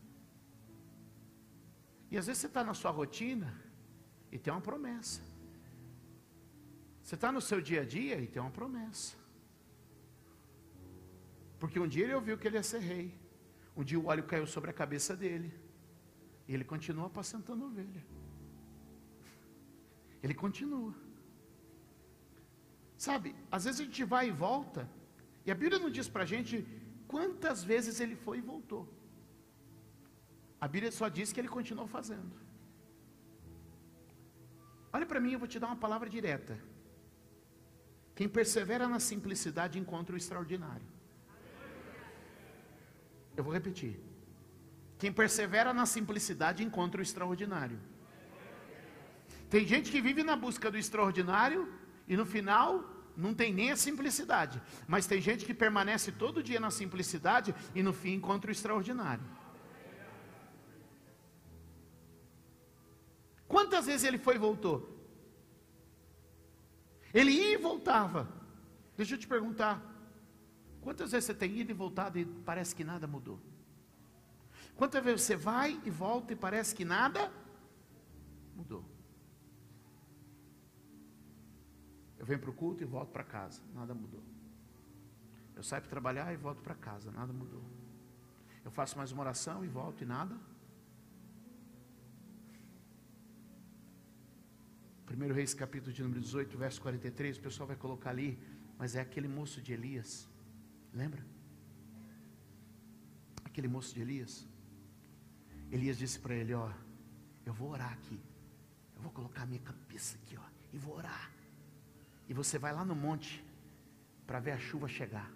E 2.09 2.17
às 2.17 2.25
vezes 2.25 2.41
você 2.41 2.47
está 2.47 2.63
na 2.63 2.73
sua 2.73 2.89
rotina 2.89 3.53
e 4.31 4.39
tem 4.39 4.51
uma 4.51 4.61
promessa. 4.61 5.21
Você 7.03 7.13
está 7.13 7.31
no 7.31 7.39
seu 7.39 7.61
dia 7.61 7.81
a 7.81 7.85
dia 7.85 8.19
e 8.19 8.25
tem 8.25 8.41
uma 8.41 8.49
promessa. 8.49 9.15
Porque 11.59 11.79
um 11.79 11.87
dia 11.87 12.05
ele 12.05 12.15
ouviu 12.15 12.35
que 12.35 12.47
ele 12.47 12.57
ia 12.57 12.63
ser 12.63 12.79
rei. 12.79 13.13
Um 13.77 13.83
dia 13.83 13.99
o 13.99 14.07
óleo 14.07 14.23
caiu 14.23 14.47
sobre 14.47 14.71
a 14.71 14.73
cabeça 14.73 15.15
dele. 15.15 15.53
E 16.47 16.53
ele 16.55 16.63
continua 16.63 17.05
apacentando 17.05 17.63
ovelha. 17.63 18.03
Ele 20.23 20.33
continua. 20.33 20.93
Sabe, 22.97 23.35
às 23.51 23.63
vezes 23.65 23.81
a 23.81 23.83
gente 23.83 24.03
vai 24.03 24.27
e 24.29 24.31
volta. 24.31 24.89
E 25.45 25.51
a 25.51 25.55
Bíblia 25.55 25.79
não 25.79 25.89
diz 25.89 26.07
para 26.07 26.23
a 26.23 26.31
gente 26.33 26.55
quantas 27.07 27.63
vezes 27.63 27.99
ele 27.99 28.15
foi 28.15 28.37
e 28.37 28.41
voltou. 28.41 28.83
A 30.59 30.67
Bíblia 30.67 30.91
só 30.91 31.07
diz 31.09 31.31
que 31.31 31.39
ele 31.41 31.47
continuou 31.47 31.87
fazendo. 31.87 32.35
Olha 34.93 35.05
para 35.05 35.19
mim, 35.19 35.31
eu 35.33 35.39
vou 35.39 35.47
te 35.47 35.59
dar 35.59 35.67
uma 35.67 35.81
palavra 35.85 36.09
direta. 36.09 36.55
Quem 38.13 38.29
persevera 38.29 38.87
na 38.87 38.99
simplicidade 38.99 39.79
encontra 39.79 40.13
o 40.13 40.17
extraordinário. 40.17 40.85
Eu 43.35 43.43
vou 43.43 43.53
repetir. 43.53 43.99
Quem 44.99 45.11
persevera 45.11 45.73
na 45.73 45.85
simplicidade 45.87 46.63
encontra 46.63 46.99
o 46.99 47.01
extraordinário. 47.01 47.79
Tem 49.51 49.67
gente 49.67 49.91
que 49.91 49.99
vive 49.99 50.23
na 50.23 50.35
busca 50.37 50.71
do 50.71 50.77
extraordinário 50.77 51.61
e 52.07 52.15
no 52.15 52.25
final 52.25 52.69
não 53.17 53.33
tem 53.33 53.53
nem 53.53 53.69
a 53.69 53.75
simplicidade. 53.75 54.61
Mas 54.87 55.05
tem 55.05 55.19
gente 55.19 55.45
que 55.45 55.53
permanece 55.53 56.09
todo 56.09 56.41
dia 56.41 56.57
na 56.57 56.71
simplicidade 56.71 57.53
e 57.75 57.83
no 57.83 57.91
fim 57.91 58.13
encontra 58.13 58.49
o 58.49 58.51
extraordinário. 58.53 59.25
Quantas 63.45 63.87
vezes 63.87 64.05
ele 64.05 64.17
foi 64.17 64.35
e 64.35 64.39
voltou? 64.39 64.77
Ele 67.13 67.31
ia 67.31 67.55
e 67.55 67.57
voltava. 67.57 68.31
Deixa 68.95 69.15
eu 69.15 69.19
te 69.19 69.27
perguntar. 69.27 69.83
Quantas 70.79 71.11
vezes 71.11 71.25
você 71.25 71.33
tem 71.33 71.59
ido 71.59 71.71
e 71.71 71.73
voltado 71.73 72.17
e 72.17 72.23
parece 72.23 72.73
que 72.73 72.85
nada 72.85 73.05
mudou? 73.05 73.37
Quantas 74.77 75.03
vezes 75.03 75.23
você 75.23 75.35
vai 75.35 75.77
e 75.83 75.89
volta 75.89 76.31
e 76.31 76.37
parece 76.37 76.73
que 76.73 76.85
nada 76.85 77.29
mudou? 78.55 78.90
Eu 82.21 82.25
venho 82.27 82.39
para 82.39 82.51
o 82.51 82.53
culto 82.53 82.83
e 82.83 82.85
volto 82.85 83.09
para 83.09 83.23
casa, 83.23 83.59
nada 83.73 83.95
mudou. 83.95 84.23
Eu 85.55 85.63
saio 85.63 85.81
para 85.81 85.89
trabalhar 85.89 86.31
e 86.31 86.37
volto 86.37 86.61
para 86.61 86.75
casa, 86.75 87.11
nada 87.11 87.33
mudou. 87.33 87.63
Eu 88.63 88.69
faço 88.69 88.95
mais 88.95 89.11
uma 89.11 89.23
oração 89.23 89.65
e 89.65 89.67
volto 89.67 90.03
e 90.03 90.05
nada. 90.05 90.37
Primeiro 95.07 95.33
Reis 95.33 95.55
capítulo 95.55 95.91
de 95.91 96.03
número 96.03 96.21
18, 96.21 96.55
verso 96.59 96.79
43, 96.83 97.39
o 97.39 97.41
pessoal 97.41 97.65
vai 97.65 97.75
colocar 97.75 98.11
ali, 98.11 98.37
mas 98.77 98.95
é 98.95 99.01
aquele 99.01 99.27
moço 99.27 99.59
de 99.59 99.73
Elias. 99.73 100.29
Lembra? 100.93 101.25
Aquele 103.43 103.67
moço 103.67 103.95
de 103.95 104.01
Elias. 104.01 104.47
Elias 105.71 105.97
disse 105.97 106.19
para 106.19 106.35
ele: 106.35 106.53
Ó, 106.53 106.71
eu 107.47 107.51
vou 107.51 107.71
orar 107.71 107.93
aqui. 107.93 108.19
Eu 108.95 109.01
vou 109.01 109.11
colocar 109.11 109.47
minha 109.47 109.61
cabeça 109.61 110.15
aqui, 110.17 110.37
ó, 110.37 110.47
e 110.71 110.77
vou 110.77 110.97
orar. 110.97 111.40
E 112.27 112.33
você 112.33 112.57
vai 112.57 112.73
lá 112.73 112.83
no 112.85 112.95
monte 112.95 113.43
para 114.25 114.39
ver 114.39 114.51
a 114.51 114.57
chuva 114.57 114.87
chegar. 114.87 115.31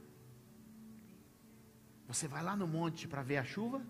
Você 2.08 2.28
vai 2.28 2.44
lá 2.44 2.56
no 2.56 2.68
monte 2.68 3.08
para 3.08 3.22
ver 3.24 3.38
a 3.38 3.44
chuva. 3.44 3.82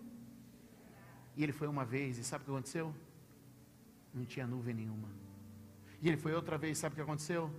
E 1.36 1.42
ele 1.42 1.52
foi 1.52 1.68
uma 1.68 1.84
vez, 1.84 2.18
e 2.18 2.24
sabe 2.24 2.42
o 2.42 2.44
que 2.46 2.50
aconteceu? 2.50 2.94
Não 4.12 4.24
tinha 4.24 4.46
nuvem 4.46 4.74
nenhuma. 4.74 5.08
E 6.00 6.08
ele 6.08 6.16
foi 6.16 6.34
outra 6.34 6.56
vez, 6.56 6.78
sabe 6.78 6.94
o 6.94 6.96
que 6.96 7.02
aconteceu? 7.02 7.50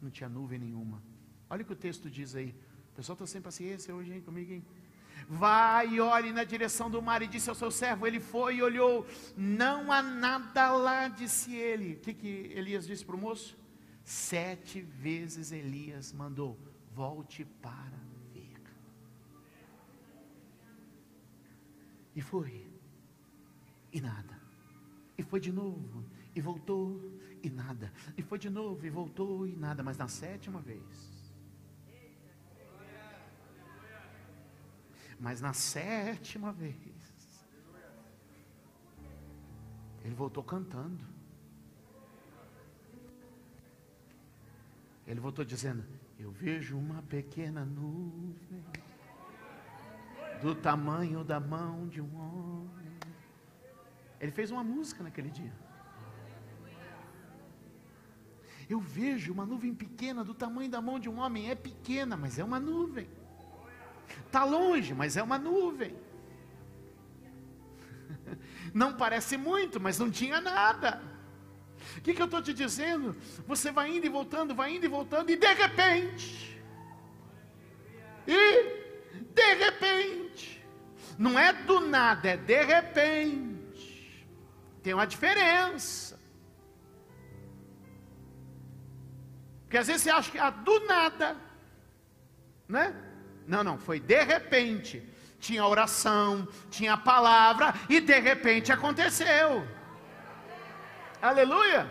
Não 0.00 0.10
tinha 0.10 0.28
nuvem 0.28 0.58
nenhuma. 0.58 1.02
Olha 1.48 1.62
o 1.62 1.64
que 1.64 1.72
o 1.72 1.76
texto 1.76 2.10
diz 2.10 2.34
aí. 2.34 2.54
O 2.92 2.96
pessoal 2.96 3.14
está 3.14 3.26
sem 3.26 3.40
paciência 3.40 3.94
hoje, 3.94 4.12
hein, 4.12 4.20
comigo, 4.20 4.52
hein? 4.52 4.64
Vai 5.28 5.94
e 5.94 6.00
olhe 6.00 6.32
na 6.32 6.44
direção 6.44 6.90
do 6.90 7.00
mar, 7.00 7.22
e 7.22 7.26
disse 7.26 7.48
ao 7.48 7.54
seu 7.54 7.70
servo: 7.70 8.06
Ele 8.06 8.20
foi 8.20 8.56
e 8.56 8.62
olhou, 8.62 9.06
não 9.36 9.90
há 9.90 10.02
nada 10.02 10.72
lá, 10.72 11.08
disse 11.08 11.54
ele. 11.54 11.94
O 11.94 12.00
que, 12.00 12.12
que 12.12 12.52
Elias 12.54 12.86
disse 12.86 13.04
para 13.04 13.16
o 13.16 13.18
moço? 13.18 13.56
Sete 14.04 14.82
vezes 14.82 15.50
Elias 15.50 16.12
mandou: 16.12 16.58
Volte 16.92 17.44
para 17.44 17.98
ver. 18.32 18.60
E 22.14 22.20
foi, 22.20 22.70
e 23.92 24.00
nada. 24.00 24.40
E 25.16 25.22
foi 25.22 25.40
de 25.40 25.50
novo, 25.50 26.04
e 26.34 26.40
voltou, 26.40 27.00
e 27.42 27.50
nada. 27.50 27.92
E 28.16 28.22
foi 28.22 28.38
de 28.38 28.50
novo, 28.50 28.86
e 28.86 28.90
voltou, 28.90 29.46
e 29.46 29.56
nada. 29.56 29.82
Mas 29.82 29.96
na 29.96 30.06
sétima 30.06 30.60
vez, 30.60 31.14
Mas 35.18 35.40
na 35.40 35.54
sétima 35.54 36.52
vez, 36.52 36.74
ele 40.04 40.14
voltou 40.14 40.42
cantando. 40.42 41.13
Ele 45.06 45.20
voltou 45.20 45.44
dizendo: 45.44 45.84
Eu 46.18 46.30
vejo 46.30 46.76
uma 46.76 47.02
pequena 47.02 47.64
nuvem 47.64 48.64
do 50.40 50.54
tamanho 50.54 51.24
da 51.24 51.38
mão 51.38 51.86
de 51.88 52.00
um 52.00 52.16
homem. 52.16 52.92
Ele 54.20 54.32
fez 54.32 54.50
uma 54.50 54.64
música 54.64 55.02
naquele 55.02 55.30
dia. 55.30 55.52
Eu 58.68 58.80
vejo 58.80 59.32
uma 59.32 59.44
nuvem 59.44 59.74
pequena 59.74 60.24
do 60.24 60.32
tamanho 60.32 60.70
da 60.70 60.80
mão 60.80 60.98
de 60.98 61.08
um 61.08 61.18
homem. 61.18 61.50
É 61.50 61.54
pequena, 61.54 62.16
mas 62.16 62.38
é 62.38 62.44
uma 62.44 62.58
nuvem. 62.58 63.08
Está 64.26 64.44
longe, 64.44 64.94
mas 64.94 65.16
é 65.16 65.22
uma 65.22 65.38
nuvem. 65.38 65.94
Não 68.72 68.96
parece 68.96 69.36
muito, 69.36 69.80
mas 69.80 69.98
não 69.98 70.10
tinha 70.10 70.40
nada. 70.40 71.00
O 71.96 72.00
que, 72.00 72.14
que 72.14 72.20
eu 72.20 72.26
estou 72.26 72.42
te 72.42 72.52
dizendo? 72.52 73.16
Você 73.46 73.70
vai 73.70 73.96
indo 73.96 74.06
e 74.06 74.08
voltando, 74.08 74.54
vai 74.54 74.74
indo 74.74 74.84
e 74.84 74.88
voltando, 74.88 75.30
e 75.30 75.36
de 75.36 75.52
repente, 75.54 76.60
e 78.26 78.84
de 79.34 79.54
repente, 79.54 80.64
não 81.18 81.38
é 81.38 81.52
do 81.52 81.80
nada, 81.80 82.30
é 82.30 82.36
de 82.36 82.62
repente, 82.64 84.26
tem 84.82 84.94
uma 84.94 85.06
diferença. 85.06 86.18
Porque 89.62 89.78
às 89.78 89.86
vezes 89.86 90.02
você 90.02 90.10
acha 90.10 90.30
que 90.30 90.38
é 90.38 90.50
do 90.50 90.80
nada, 90.86 91.36
né? 92.68 92.94
Não, 93.46 93.64
não, 93.64 93.78
foi 93.78 94.00
de 94.00 94.22
repente. 94.22 95.02
tinha 95.44 95.66
oração, 95.66 96.48
tinha 96.70 96.96
palavra, 96.96 97.74
e 97.88 98.00
de 98.00 98.18
repente 98.18 98.72
aconteceu. 98.72 99.66
Aleluia! 101.24 101.90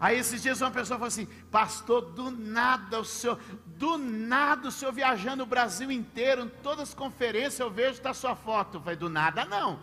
Aí 0.00 0.18
esses 0.18 0.42
dias 0.42 0.62
uma 0.62 0.70
pessoa 0.70 0.98
falou 0.98 1.08
assim: 1.08 1.26
Pastor, 1.50 2.00
do 2.12 2.30
nada 2.30 2.98
o 2.98 3.04
senhor, 3.04 3.38
do 3.66 3.98
nada 3.98 4.68
o 4.68 4.72
senhor 4.72 4.90
viajando 4.90 5.42
o 5.42 5.46
Brasil 5.46 5.92
inteiro, 5.92 6.44
em 6.44 6.48
todas 6.48 6.88
as 6.88 6.94
conferências 6.94 7.60
eu 7.60 7.70
vejo 7.70 7.98
está 7.98 8.14
sua 8.14 8.34
foto. 8.34 8.78
Eu 8.78 8.80
falei: 8.80 8.96
Do 8.96 9.10
nada 9.10 9.44
não. 9.44 9.80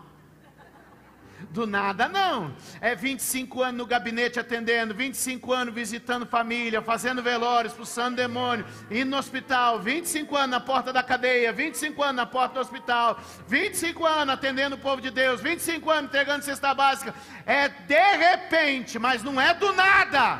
Do 1.50 1.66
nada 1.66 2.08
não. 2.08 2.54
É 2.80 2.94
25 2.94 3.62
anos 3.62 3.78
no 3.78 3.86
gabinete 3.86 4.38
atendendo, 4.38 4.94
25 4.94 5.52
anos 5.52 5.74
visitando 5.74 6.26
família, 6.26 6.80
fazendo 6.82 7.22
velório, 7.22 7.68
expulsando 7.68 8.16
demônio, 8.16 8.64
indo 8.90 9.10
no 9.10 9.16
hospital, 9.16 9.80
25 9.80 10.36
anos 10.36 10.50
na 10.50 10.60
porta 10.60 10.92
da 10.92 11.02
cadeia, 11.02 11.52
25 11.52 12.02
anos 12.02 12.16
na 12.16 12.26
porta 12.26 12.54
do 12.54 12.60
hospital, 12.60 13.18
25 13.46 14.06
anos 14.06 14.34
atendendo 14.34 14.76
o 14.76 14.78
povo 14.78 15.00
de 15.00 15.10
Deus, 15.10 15.40
25 15.40 15.90
anos 15.90 16.04
entregando 16.10 16.44
cesta 16.44 16.74
básica. 16.74 17.14
É 17.46 17.68
de 17.68 18.16
repente, 18.16 18.98
mas 18.98 19.22
não 19.22 19.40
é 19.40 19.52
do 19.54 19.72
nada. 19.72 20.38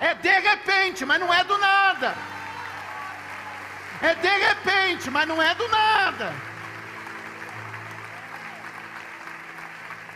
É 0.00 0.14
de 0.14 0.40
repente, 0.40 1.04
mas 1.04 1.20
não 1.20 1.32
é 1.32 1.42
do 1.42 1.58
nada. 1.58 2.14
É 4.00 4.14
de 4.14 4.28
repente, 4.28 5.10
mas 5.10 5.26
não 5.26 5.42
é 5.42 5.54
do 5.54 5.66
nada. 5.68 6.32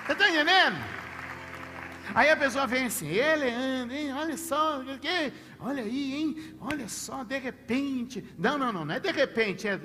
Você 0.07 0.13
está 0.13 0.29
entendendo? 0.29 0.77
Aí 2.15 2.29
a 2.31 2.37
pessoa 2.37 2.67
vem 2.67 2.87
assim, 2.87 3.07
ele 3.07 3.49
anda, 3.51 3.95
hein, 3.95 4.13
olha 4.13 4.37
só, 4.37 4.83
olha 5.61 5.83
aí, 5.83 6.15
hein, 6.15 6.57
olha 6.61 6.89
só, 6.89 7.23
de 7.23 7.39
repente. 7.39 8.25
Não, 8.37 8.59
não, 8.59 8.73
não, 8.73 8.85
não 8.85 8.95
é 8.95 9.01
de 9.01 9.11
repente, 9.11 9.69
é, 9.69 9.79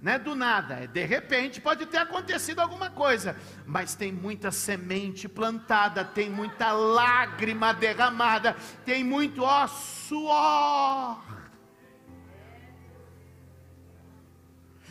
não 0.00 0.12
é 0.12 0.18
do 0.18 0.34
nada, 0.34 0.74
é 0.74 0.86
de 0.86 1.04
repente, 1.04 1.60
pode 1.60 1.84
ter 1.86 1.98
acontecido 1.98 2.60
alguma 2.60 2.88
coisa, 2.90 3.36
mas 3.66 3.94
tem 3.94 4.12
muita 4.12 4.50
semente 4.50 5.28
plantada, 5.28 6.04
tem 6.04 6.30
muita 6.30 6.72
lágrima 6.72 7.74
derramada, 7.74 8.56
tem 8.84 9.02
muito 9.02 9.42
ó, 9.42 9.66
suor. 9.66 11.37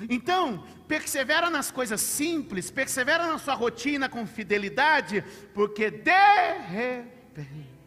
Então, 0.09 0.65
persevera 0.87 1.49
nas 1.49 1.71
coisas 1.71 2.01
simples, 2.01 2.69
persevera 2.69 3.27
na 3.27 3.37
sua 3.39 3.55
rotina 3.55 4.07
com 4.07 4.27
fidelidade, 4.27 5.23
porque 5.53 5.89
de 5.89 6.57
repente. 6.69 7.77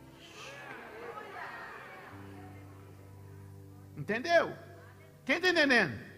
Entendeu? 3.97 4.57
Quem 5.25 5.37
está 5.37 5.51
entendendo? 5.51 6.11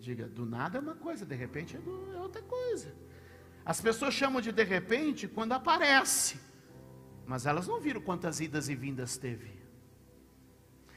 Diga, 0.00 0.26
do 0.28 0.46
nada 0.46 0.78
é 0.78 0.80
uma 0.80 0.94
coisa, 0.94 1.26
de 1.26 1.34
repente 1.34 1.76
é, 1.76 2.16
é 2.16 2.20
outra 2.20 2.42
coisa. 2.42 2.94
As 3.64 3.80
pessoas 3.80 4.14
chamam 4.14 4.40
de 4.40 4.52
de 4.52 4.62
repente 4.62 5.26
quando 5.26 5.52
aparece, 5.52 6.38
mas 7.26 7.44
elas 7.44 7.66
não 7.66 7.80
viram 7.80 8.00
quantas 8.00 8.40
idas 8.40 8.68
e 8.68 8.74
vindas 8.74 9.16
teve. 9.16 9.65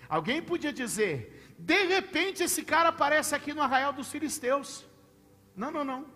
Alguém 0.09 0.41
podia 0.41 0.73
dizer: 0.73 1.53
de 1.57 1.83
repente 1.85 2.41
esse 2.41 2.63
cara 2.63 2.89
aparece 2.89 3.35
aqui 3.35 3.53
no 3.53 3.61
arraial 3.61 3.93
dos 3.93 4.11
filisteus. 4.11 4.85
Não, 5.55 5.71
não, 5.71 5.85
não. 5.85 6.07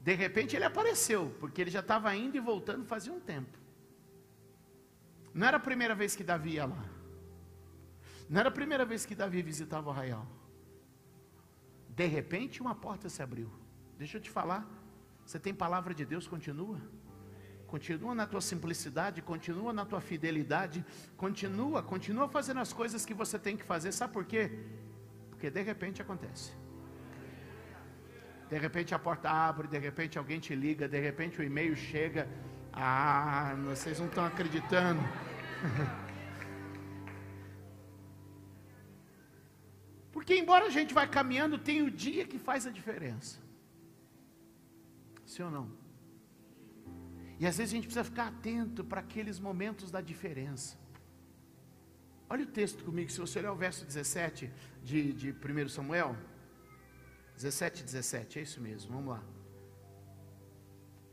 De 0.00 0.14
repente 0.14 0.54
ele 0.54 0.64
apareceu, 0.64 1.34
porque 1.40 1.60
ele 1.60 1.70
já 1.70 1.80
estava 1.80 2.14
indo 2.14 2.36
e 2.36 2.40
voltando 2.40 2.84
fazia 2.84 3.12
um 3.12 3.18
tempo. 3.18 3.58
Não 5.34 5.46
era 5.46 5.56
a 5.56 5.60
primeira 5.60 5.94
vez 5.94 6.14
que 6.14 6.22
Davi 6.22 6.52
ia 6.52 6.66
lá. 6.66 6.84
Não 8.30 8.38
era 8.40 8.48
a 8.48 8.52
primeira 8.52 8.84
vez 8.84 9.04
que 9.04 9.14
Davi 9.14 9.42
visitava 9.42 9.88
o 9.88 9.90
arraial. 9.90 10.26
De 11.88 12.06
repente 12.06 12.62
uma 12.62 12.74
porta 12.74 13.08
se 13.08 13.20
abriu. 13.22 13.50
Deixa 13.98 14.18
eu 14.18 14.20
te 14.20 14.30
falar. 14.30 14.66
Você 15.26 15.38
tem 15.38 15.52
palavra 15.52 15.92
de 15.92 16.04
Deus, 16.04 16.28
continua 16.28 16.80
continua 17.68 18.14
na 18.14 18.26
tua 18.26 18.40
simplicidade, 18.40 19.20
continua 19.22 19.72
na 19.72 19.84
tua 19.84 20.00
fidelidade, 20.00 20.84
continua, 21.16 21.82
continua 21.82 22.26
fazendo 22.26 22.60
as 22.60 22.72
coisas 22.72 23.04
que 23.04 23.14
você 23.14 23.38
tem 23.38 23.56
que 23.56 23.62
fazer. 23.62 23.92
Sabe 23.92 24.12
por 24.14 24.24
quê? 24.24 24.50
Porque 25.30 25.50
de 25.50 25.62
repente 25.62 26.00
acontece. 26.02 26.50
De 28.48 28.58
repente 28.58 28.94
a 28.94 28.98
porta 28.98 29.30
abre, 29.30 29.68
de 29.68 29.78
repente 29.78 30.18
alguém 30.18 30.40
te 30.40 30.54
liga, 30.54 30.88
de 30.88 30.98
repente 30.98 31.38
o 31.40 31.44
e-mail 31.44 31.76
chega. 31.76 32.26
Ah, 32.72 33.54
vocês 33.66 34.00
não 34.00 34.06
estão 34.06 34.24
acreditando. 34.24 35.02
Porque 40.10 40.34
embora 40.34 40.64
a 40.66 40.70
gente 40.70 40.94
vai 40.94 41.06
caminhando, 41.06 41.58
tem 41.58 41.82
o 41.82 41.90
dia 41.90 42.26
que 42.26 42.38
faz 42.38 42.66
a 42.66 42.70
diferença. 42.70 43.38
Sim 45.26 45.42
ou 45.42 45.50
não? 45.50 45.77
E 47.40 47.46
às 47.46 47.56
vezes 47.56 47.72
a 47.72 47.76
gente 47.76 47.84
precisa 47.84 48.04
ficar 48.04 48.28
atento 48.28 48.84
para 48.84 49.00
aqueles 49.00 49.38
momentos 49.38 49.90
da 49.90 50.00
diferença. 50.00 50.76
Olha 52.28 52.44
o 52.44 52.46
texto 52.46 52.84
comigo, 52.84 53.10
se 53.10 53.20
você 53.20 53.38
olhar 53.38 53.52
o 53.52 53.56
verso 53.56 53.84
17 53.84 54.50
de, 54.82 55.12
de 55.12 55.30
1 55.30 55.68
Samuel. 55.68 56.16
17, 57.36 57.84
17, 57.84 58.38
é 58.40 58.42
isso 58.42 58.60
mesmo, 58.60 58.92
vamos 58.92 59.12
lá. 59.12 59.22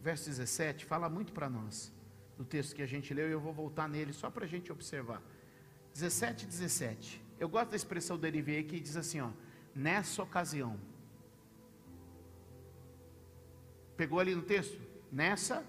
Verso 0.02 0.28
17 0.28 0.84
fala 0.86 1.08
muito 1.08 1.32
para 1.32 1.50
nós, 1.50 1.94
do 2.38 2.44
texto 2.44 2.76
que 2.76 2.82
a 2.82 2.88
gente 2.88 3.14
leu, 3.14 3.30
e 3.30 3.32
eu 3.32 3.40
vou 3.40 3.54
voltar 3.54 3.88
nele 3.88 4.12
só 4.12 4.30
para 4.32 4.46
a 4.46 4.48
gente 4.48 4.72
observar. 4.72 5.22
17, 5.94 6.48
17. 6.48 7.24
Eu 7.40 7.48
gosto 7.48 7.70
da 7.70 7.76
expressão 7.76 8.18
do 8.18 8.28
NVI 8.28 8.64
que 8.64 8.80
diz 8.80 8.98
assim: 8.98 9.22
ó, 9.22 9.30
nessa 9.74 10.24
ocasião. 10.24 10.80
Pegou 13.96 14.20
ali 14.20 14.36
no 14.36 14.42
texto? 14.42 14.82
Nessa 15.12 15.64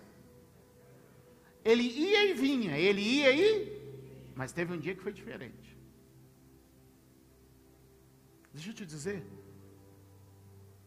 ele 1.70 1.82
ia 1.82 2.30
e 2.30 2.34
vinha, 2.34 2.78
ele 2.78 3.00
ia 3.00 3.30
e. 3.32 3.50
Mas 4.34 4.52
teve 4.52 4.72
um 4.72 4.78
dia 4.78 4.94
que 4.94 5.02
foi 5.02 5.12
diferente. 5.12 5.76
Deixa 8.54 8.70
eu 8.70 8.74
te 8.74 8.86
dizer. 8.86 9.20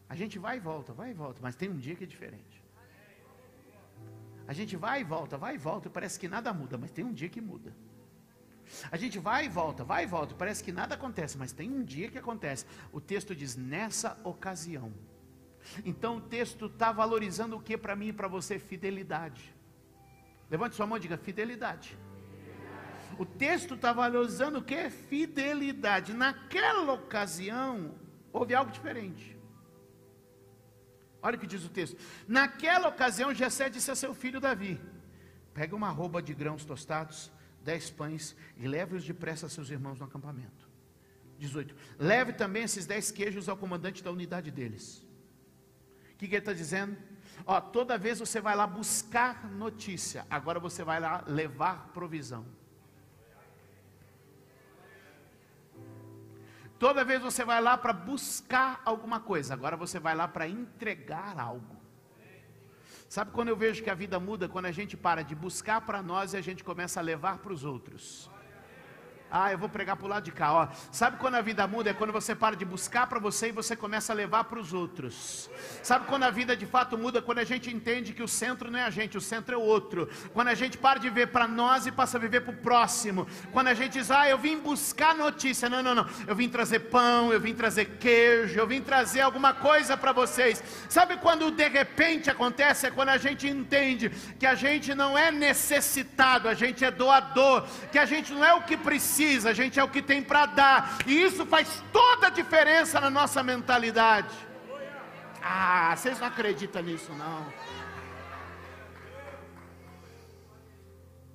A 0.08 0.14
gente 0.14 0.38
vai 0.38 0.56
e 0.56 0.60
volta, 0.60 0.92
vai 0.92 1.10
e 1.10 1.14
volta, 1.14 1.40
mas 1.42 1.54
tem 1.54 1.68
um 1.68 1.76
dia 1.76 1.94
que 1.94 2.04
é 2.04 2.06
diferente. 2.06 2.56
A 4.48 4.52
gente 4.52 4.74
vai 4.76 5.02
e 5.02 5.04
volta, 5.04 5.36
vai 5.36 5.54
e 5.54 5.58
volta, 5.58 5.88
parece 5.88 6.18
que 6.18 6.26
nada 6.26 6.52
muda, 6.52 6.76
mas 6.76 6.90
tem 6.90 7.04
um 7.04 7.12
dia 7.12 7.28
que 7.28 7.40
muda. 7.40 7.76
A 8.90 8.96
gente 8.96 9.18
vai 9.18 9.44
e 9.46 9.48
volta, 9.48 9.84
vai 9.84 10.04
e 10.04 10.06
volta, 10.06 10.34
parece 10.34 10.64
que 10.64 10.72
nada 10.72 10.94
acontece, 10.94 11.36
mas 11.36 11.52
tem 11.52 11.70
um 11.70 11.84
dia 11.84 12.10
que 12.10 12.18
acontece. 12.18 12.64
O 12.90 13.00
texto 13.00 13.36
diz 13.36 13.54
nessa 13.54 14.18
ocasião. 14.24 14.92
Então 15.84 16.16
o 16.16 16.20
texto 16.20 16.66
está 16.66 16.90
valorizando 16.90 17.56
o 17.56 17.60
que 17.60 17.76
para 17.76 17.94
mim 17.94 18.08
e 18.08 18.12
para 18.12 18.28
você? 18.28 18.58
Fidelidade. 18.58 19.59
Levante 20.50 20.74
sua 20.74 20.86
mão 20.86 20.98
e 20.98 21.00
diga 21.00 21.16
fidelidade. 21.16 21.96
O 23.18 23.24
texto 23.24 23.74
está 23.74 23.92
valorizando 23.92 24.58
o 24.58 24.62
que? 24.62 24.90
Fidelidade. 24.90 26.12
Naquela 26.14 26.92
ocasião, 26.92 27.94
houve 28.32 28.54
algo 28.54 28.72
diferente. 28.72 29.36
Olha 31.22 31.36
o 31.36 31.38
que 31.38 31.46
diz 31.46 31.64
o 31.64 31.68
texto. 31.68 31.96
Naquela 32.26 32.88
ocasião, 32.88 33.34
Jessé 33.34 33.68
disse 33.68 33.90
a 33.90 33.94
seu 33.94 34.14
filho 34.14 34.40
Davi: 34.40 34.80
Pega 35.52 35.76
uma 35.76 35.90
roupa 35.90 36.22
de 36.22 36.32
grãos 36.32 36.64
tostados, 36.64 37.30
dez 37.62 37.90
pães, 37.90 38.34
e 38.56 38.66
leve-os 38.66 39.04
depressa 39.04 39.46
a 39.46 39.48
seus 39.48 39.70
irmãos 39.70 39.98
no 39.98 40.06
acampamento. 40.06 40.68
18. 41.38 41.74
Leve 41.98 42.32
também 42.32 42.62
esses 42.64 42.86
dez 42.86 43.10
queijos 43.10 43.48
ao 43.48 43.56
comandante 43.56 44.02
da 44.02 44.10
unidade 44.10 44.50
deles. 44.50 45.06
Que, 46.20 46.28
que 46.28 46.34
ele 46.34 46.42
está 46.42 46.52
dizendo? 46.52 46.98
Ó, 47.46 47.58
toda 47.62 47.96
vez 47.96 48.18
você 48.18 48.42
vai 48.42 48.54
lá 48.54 48.66
buscar 48.66 49.50
notícia, 49.50 50.26
agora 50.28 50.60
você 50.60 50.84
vai 50.84 51.00
lá 51.00 51.24
levar 51.26 51.88
provisão. 51.94 52.44
Toda 56.78 57.06
vez 57.06 57.22
você 57.22 57.42
vai 57.42 57.58
lá 57.62 57.78
para 57.78 57.94
buscar 57.94 58.82
alguma 58.84 59.18
coisa, 59.18 59.54
agora 59.54 59.78
você 59.78 59.98
vai 59.98 60.14
lá 60.14 60.28
para 60.28 60.46
entregar 60.46 61.40
algo. 61.40 61.80
Sabe 63.08 63.30
quando 63.30 63.48
eu 63.48 63.56
vejo 63.56 63.82
que 63.82 63.88
a 63.88 63.94
vida 63.94 64.20
muda? 64.20 64.46
Quando 64.46 64.66
a 64.66 64.72
gente 64.72 64.98
para 64.98 65.22
de 65.22 65.34
buscar 65.34 65.80
para 65.80 66.02
nós 66.02 66.34
e 66.34 66.36
a 66.36 66.42
gente 66.42 66.62
começa 66.62 67.00
a 67.00 67.02
levar 67.02 67.38
para 67.38 67.54
os 67.54 67.64
outros. 67.64 68.30
Ah, 69.30 69.52
eu 69.52 69.58
vou 69.58 69.68
pregar 69.68 69.96
para 69.96 70.06
o 70.06 70.08
lado 70.08 70.24
de 70.24 70.32
cá. 70.32 70.52
Ó. 70.52 70.68
Sabe 70.90 71.16
quando 71.18 71.36
a 71.36 71.40
vida 71.40 71.64
muda? 71.66 71.90
É 71.90 71.94
quando 71.94 72.12
você 72.12 72.34
para 72.34 72.56
de 72.56 72.64
buscar 72.64 73.06
para 73.06 73.20
você 73.20 73.48
e 73.48 73.52
você 73.52 73.76
começa 73.76 74.12
a 74.12 74.16
levar 74.16 74.44
para 74.44 74.58
os 74.58 74.72
outros. 74.72 75.48
Sabe 75.84 76.06
quando 76.06 76.24
a 76.24 76.30
vida 76.30 76.56
de 76.56 76.66
fato 76.66 76.98
muda? 76.98 77.22
Quando 77.22 77.38
a 77.38 77.44
gente 77.44 77.70
entende 77.70 78.12
que 78.12 78.24
o 78.24 78.28
centro 78.28 78.70
não 78.70 78.78
é 78.78 78.82
a 78.82 78.90
gente, 78.90 79.16
o 79.16 79.20
centro 79.20 79.54
é 79.54 79.58
o 79.58 79.60
outro. 79.60 80.08
Quando 80.32 80.48
a 80.48 80.54
gente 80.54 80.76
para 80.76 80.98
de 80.98 81.08
ver 81.08 81.28
para 81.28 81.46
nós 81.46 81.86
e 81.86 81.92
passa 81.92 82.16
a 82.16 82.20
viver 82.20 82.40
para 82.40 82.52
o 82.52 82.56
próximo. 82.56 83.26
Quando 83.52 83.68
a 83.68 83.74
gente 83.74 83.92
diz, 83.92 84.10
ah, 84.10 84.28
eu 84.28 84.36
vim 84.36 84.58
buscar 84.58 85.14
notícia. 85.14 85.68
Não, 85.68 85.80
não, 85.80 85.94
não. 85.94 86.08
Eu 86.26 86.34
vim 86.34 86.48
trazer 86.48 86.80
pão, 86.80 87.32
eu 87.32 87.40
vim 87.40 87.54
trazer 87.54 87.84
queijo, 88.00 88.58
eu 88.58 88.66
vim 88.66 88.80
trazer 88.80 89.20
alguma 89.20 89.54
coisa 89.54 89.96
para 89.96 90.10
vocês. 90.10 90.60
Sabe 90.88 91.18
quando 91.18 91.52
de 91.52 91.68
repente 91.68 92.28
acontece? 92.28 92.88
É 92.88 92.90
quando 92.90 93.10
a 93.10 93.18
gente 93.18 93.46
entende 93.46 94.10
que 94.40 94.46
a 94.46 94.56
gente 94.56 94.92
não 94.92 95.16
é 95.16 95.30
necessitado, 95.30 96.48
a 96.48 96.54
gente 96.54 96.84
é 96.84 96.90
doador, 96.90 97.64
que 97.92 97.98
a 97.98 98.04
gente 98.04 98.32
não 98.32 98.44
é 98.44 98.54
o 98.54 98.62
que 98.62 98.76
precisa 98.76 99.19
precisa, 99.20 99.50
a 99.50 99.52
gente 99.52 99.78
é 99.78 99.84
o 99.84 99.88
que 99.88 100.00
tem 100.00 100.22
para 100.22 100.46
dar, 100.46 100.98
e 101.06 101.22
isso 101.22 101.44
faz 101.44 101.82
toda 101.92 102.28
a 102.28 102.30
diferença 102.30 103.00
na 103.00 103.10
nossa 103.10 103.42
mentalidade. 103.42 104.34
Ah, 105.42 105.94
vocês 105.94 106.18
não 106.18 106.26
acreditam 106.26 106.82
nisso 106.82 107.12
não. 107.12 107.52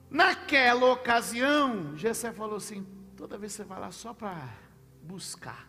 Naquela 0.09 0.91
ocasião, 0.91 1.95
Jessé 1.97 2.31
falou 2.31 2.57
assim: 2.57 2.85
toda 3.15 3.37
vez 3.37 3.53
que 3.53 3.57
você 3.57 3.63
vai 3.63 3.79
lá 3.79 3.91
só 3.91 4.13
para 4.13 4.49
buscar, 5.01 5.67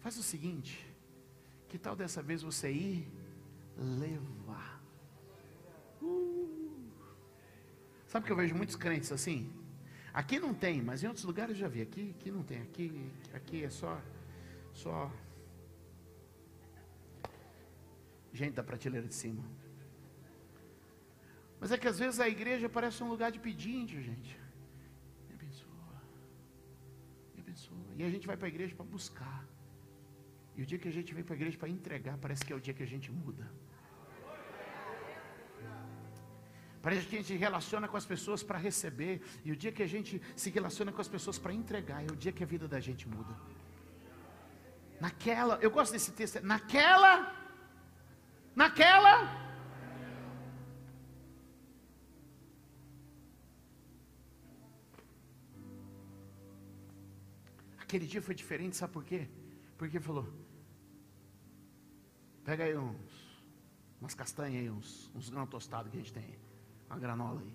faz 0.00 0.16
o 0.16 0.22
seguinte: 0.22 0.86
que 1.68 1.78
tal 1.78 1.96
dessa 1.96 2.22
vez 2.22 2.42
você 2.42 2.70
ir 2.70 3.08
levar? 3.76 4.80
Uh. 6.02 6.90
Sabe 8.06 8.26
que 8.26 8.32
eu 8.32 8.36
vejo 8.36 8.54
muitos 8.54 8.76
crentes 8.76 9.10
assim? 9.10 9.65
Aqui 10.20 10.40
não 10.40 10.54
tem, 10.54 10.80
mas 10.80 11.02
em 11.02 11.08
outros 11.08 11.26
lugares 11.26 11.58
já 11.58 11.68
vi. 11.68 11.82
Aqui, 11.82 12.14
aqui 12.18 12.30
não 12.30 12.42
tem. 12.42 12.62
Aqui, 12.62 13.12
aqui 13.34 13.62
é 13.62 13.68
só, 13.68 14.00
só 14.72 15.12
gente 18.32 18.54
da 18.54 18.64
prateleira 18.64 19.06
de 19.06 19.14
cima. 19.14 19.44
Mas 21.60 21.70
é 21.70 21.76
que 21.76 21.86
às 21.86 21.98
vezes 21.98 22.18
a 22.18 22.26
igreja 22.26 22.66
parece 22.66 23.04
um 23.04 23.10
lugar 23.10 23.30
de 23.30 23.38
pedinte, 23.38 24.00
gente. 24.00 24.32
Me 25.28 25.34
abençoa. 25.34 26.00
Me 27.34 27.42
abençoa. 27.42 27.86
E 27.98 28.02
a 28.02 28.08
gente 28.08 28.26
vai 28.26 28.38
para 28.38 28.46
a 28.46 28.52
igreja 28.54 28.74
para 28.74 28.86
buscar. 28.86 29.46
E 30.56 30.62
o 30.62 30.66
dia 30.66 30.78
que 30.78 30.88
a 30.88 30.96
gente 30.98 31.12
vem 31.12 31.24
para 31.24 31.34
a 31.34 31.40
igreja 31.40 31.58
para 31.58 31.68
entregar, 31.68 32.16
parece 32.16 32.42
que 32.42 32.54
é 32.54 32.56
o 32.56 32.60
dia 32.60 32.72
que 32.72 32.82
a 32.82 32.86
gente 32.94 33.12
muda. 33.12 33.46
Parece 36.86 37.04
que 37.08 37.16
a 37.16 37.20
gente 37.20 37.34
relaciona 37.34 37.88
com 37.88 37.96
as 37.96 38.06
pessoas 38.06 38.44
para 38.44 38.58
receber, 38.58 39.20
e 39.44 39.50
o 39.50 39.56
dia 39.56 39.72
que 39.72 39.82
a 39.82 39.88
gente 39.88 40.22
se 40.36 40.50
relaciona 40.50 40.92
com 40.92 41.00
as 41.00 41.08
pessoas 41.08 41.36
para 41.36 41.52
entregar, 41.52 42.00
é 42.00 42.06
o 42.12 42.14
dia 42.14 42.30
que 42.30 42.44
a 42.44 42.46
vida 42.46 42.68
da 42.68 42.78
gente 42.78 43.08
muda. 43.08 43.34
Naquela, 45.00 45.58
eu 45.60 45.68
gosto 45.68 45.90
desse 45.90 46.12
texto, 46.12 46.40
naquela, 46.42 47.12
naquela, 48.54 49.44
Aquele 57.78 58.06
dia 58.06 58.22
foi 58.22 58.34
diferente, 58.36 58.76
sabe 58.76 58.92
por 58.92 59.04
quê? 59.04 59.28
Porque 59.76 59.98
falou: 59.98 60.32
pega 62.44 62.62
aí 62.62 62.76
uns, 62.76 63.44
umas 64.00 64.14
castanhas 64.14 64.60
aí, 64.62 64.70
uns, 64.70 65.10
uns 65.16 65.28
grãos 65.28 65.48
tostados 65.48 65.90
que 65.90 65.98
a 65.98 66.00
gente 66.00 66.12
tem 66.12 66.45
a 66.88 66.98
granola 66.98 67.40
aí. 67.40 67.52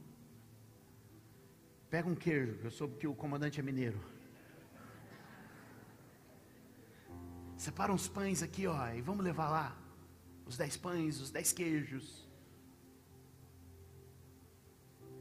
Pega 1.89 2.07
um 2.07 2.15
queijo, 2.15 2.59
eu 2.63 2.71
soube 2.71 2.95
que 2.97 3.07
o 3.07 3.13
comandante 3.13 3.59
é 3.59 3.63
mineiro. 3.63 3.99
Separa 7.57 7.93
uns 7.93 8.07
pães 8.07 8.41
aqui, 8.41 8.65
ó, 8.65 8.87
e 8.89 9.01
vamos 9.01 9.23
levar 9.23 9.49
lá. 9.49 9.77
Os 10.45 10.57
dez 10.57 10.77
pães, 10.77 11.19
os 11.19 11.29
dez 11.29 11.53
queijos. 11.53 12.27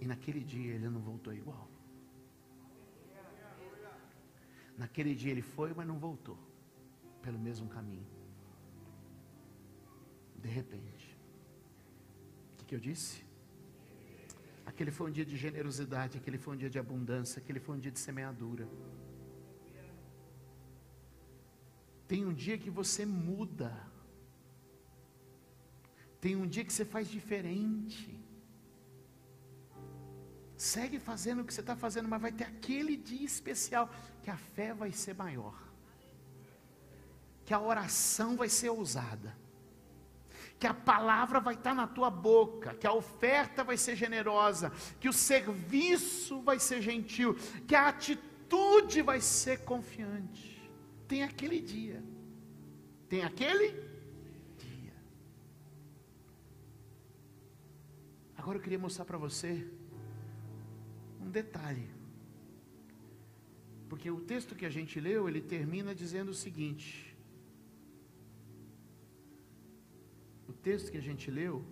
E 0.01 0.07
naquele 0.07 0.41
dia 0.41 0.75
ele 0.75 0.89
não 0.89 1.01
voltou 1.01 1.35
igual. 1.35 1.69
Naquele 4.79 5.15
dia 5.15 5.31
ele 5.31 5.43
foi, 5.43 5.75
mas 5.75 5.87
não 5.87 5.99
voltou. 5.99 6.39
Pelo 7.21 7.39
mesmo 7.39 7.69
caminho. 7.69 8.07
De 10.37 10.49
repente. 10.49 11.19
O 12.55 12.57
que, 12.57 12.65
que 12.65 12.75
eu 12.75 12.81
disse? 12.81 13.30
Aquele 14.71 14.93
foi 14.97 15.07
um 15.09 15.15
dia 15.19 15.27
de 15.31 15.37
generosidade, 15.45 16.17
aquele 16.19 16.39
foi 16.39 16.55
um 16.55 16.61
dia 16.63 16.71
de 16.75 16.79
abundância, 16.79 17.41
aquele 17.43 17.61
foi 17.65 17.77
um 17.77 17.81
dia 17.85 17.91
de 17.97 17.99
semeadura. 17.99 18.67
Tem 22.11 22.21
um 22.25 22.33
dia 22.33 22.57
que 22.57 22.71
você 22.71 23.05
muda. 23.05 23.73
Tem 26.21 26.37
um 26.43 26.47
dia 26.47 26.65
que 26.65 26.73
você 26.73 26.85
faz 26.85 27.09
diferente. 27.09 28.09
Segue 30.57 31.01
fazendo 31.11 31.41
o 31.41 31.45
que 31.45 31.53
você 31.53 31.65
está 31.67 31.77
fazendo, 31.85 32.09
mas 32.09 32.23
vai 32.27 32.33
ter 32.41 32.45
aquele 32.45 32.97
dia 32.97 33.27
especial 33.35 33.91
que 34.23 34.31
a 34.31 34.37
fé 34.37 34.73
vai 34.73 34.93
ser 34.93 35.15
maior, 35.15 35.59
que 37.45 37.53
a 37.53 37.61
oração 37.61 38.37
vai 38.37 38.49
ser 38.49 38.69
ousada 38.69 39.37
que 40.61 40.67
a 40.67 40.75
palavra 40.75 41.41
vai 41.41 41.55
estar 41.55 41.75
na 41.75 41.87
tua 41.87 42.11
boca, 42.11 42.75
que 42.75 42.87
a 42.87 42.93
oferta 42.93 43.65
vai 43.65 43.79
ser 43.79 43.97
generosa, 43.97 44.71
que 45.01 45.09
o 45.09 45.13
serviço 45.13 46.43
vai 46.43 46.59
ser 46.59 46.83
gentil, 46.83 47.35
que 47.67 47.75
a 47.75 47.89
atitude 47.89 49.01
vai 49.01 49.23
ser 49.23 49.65
confiante. 49.65 50.61
Tem 51.09 51.23
aquele 51.23 51.61
dia. 51.61 52.05
Tem 53.09 53.25
aquele 53.25 53.71
dia. 54.59 54.93
Agora 58.37 58.59
eu 58.59 58.63
queria 58.63 58.79
mostrar 58.79 59.07
para 59.07 59.17
você 59.17 59.67
um 61.23 61.31
detalhe. 61.31 61.89
Porque 63.89 64.11
o 64.11 64.21
texto 64.21 64.55
que 64.55 64.67
a 64.67 64.71
gente 64.71 65.01
leu, 65.01 65.27
ele 65.27 65.41
termina 65.41 65.95
dizendo 65.95 66.29
o 66.29 66.35
seguinte: 66.35 67.10
O 70.51 70.53
texto 70.53 70.91
que 70.91 70.99
a 70.99 71.01
gente 71.01 71.31
leu, 71.31 71.65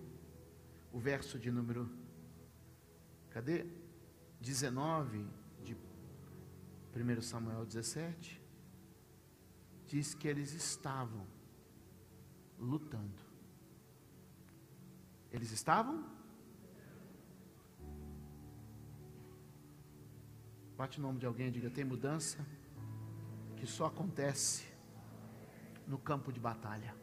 o 0.93 0.99
verso 0.99 1.37
de 1.37 1.51
número, 1.51 1.91
cadê? 3.29 3.65
19 4.39 5.27
de 5.61 5.75
1 5.75 7.21
Samuel 7.21 7.65
17, 7.65 8.41
diz 9.85 10.13
que 10.13 10.29
eles 10.29 10.53
estavam 10.53 11.27
lutando. 12.57 13.21
Eles 15.29 15.51
estavam? 15.51 16.09
Bate 20.77 20.99
o 20.99 21.01
nome 21.01 21.19
de 21.19 21.25
alguém 21.25 21.49
e 21.49 21.51
diga: 21.51 21.69
tem 21.69 21.83
mudança 21.83 22.47
que 23.57 23.67
só 23.67 23.87
acontece 23.87 24.63
no 25.85 25.97
campo 25.97 26.31
de 26.31 26.39
batalha. 26.39 26.98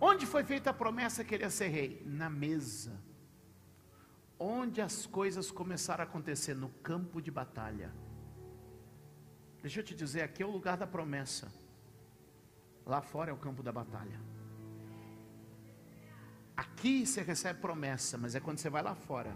Onde 0.00 0.26
foi 0.26 0.44
feita 0.44 0.70
a 0.70 0.74
promessa 0.74 1.24
que 1.24 1.34
ele 1.34 1.44
ia 1.44 1.50
ser 1.50 1.68
rei? 1.68 2.02
Na 2.04 2.28
mesa. 2.28 3.00
Onde 4.38 4.80
as 4.80 5.06
coisas 5.06 5.50
começaram 5.50 6.04
a 6.04 6.06
acontecer? 6.06 6.54
No 6.54 6.68
campo 6.68 7.22
de 7.22 7.30
batalha. 7.30 7.92
Deixa 9.62 9.80
eu 9.80 9.84
te 9.84 9.94
dizer, 9.94 10.22
aqui 10.22 10.42
é 10.42 10.46
o 10.46 10.50
lugar 10.50 10.76
da 10.76 10.86
promessa. 10.86 11.50
Lá 12.84 13.00
fora 13.00 13.30
é 13.30 13.34
o 13.34 13.36
campo 13.36 13.62
da 13.62 13.72
batalha. 13.72 14.20
Aqui 16.56 17.06
você 17.06 17.22
recebe 17.22 17.60
promessa, 17.60 18.16
mas 18.16 18.34
é 18.34 18.40
quando 18.40 18.58
você 18.58 18.70
vai 18.70 18.82
lá 18.82 18.94
fora. 18.94 19.34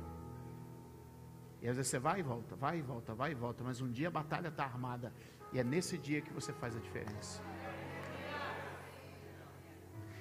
E 1.60 1.68
às 1.68 1.76
vezes 1.76 1.90
você 1.90 1.98
vai 1.98 2.20
e 2.20 2.22
volta, 2.22 2.54
vai 2.56 2.78
e 2.78 2.82
volta, 2.82 3.14
vai 3.14 3.32
e 3.32 3.34
volta, 3.34 3.62
mas 3.62 3.80
um 3.80 3.90
dia 3.90 4.08
a 4.08 4.10
batalha 4.10 4.48
está 4.48 4.64
armada. 4.64 5.12
E 5.52 5.58
é 5.58 5.64
nesse 5.64 5.98
dia 5.98 6.20
que 6.20 6.32
você 6.32 6.52
faz 6.52 6.76
a 6.76 6.80
diferença. 6.80 7.42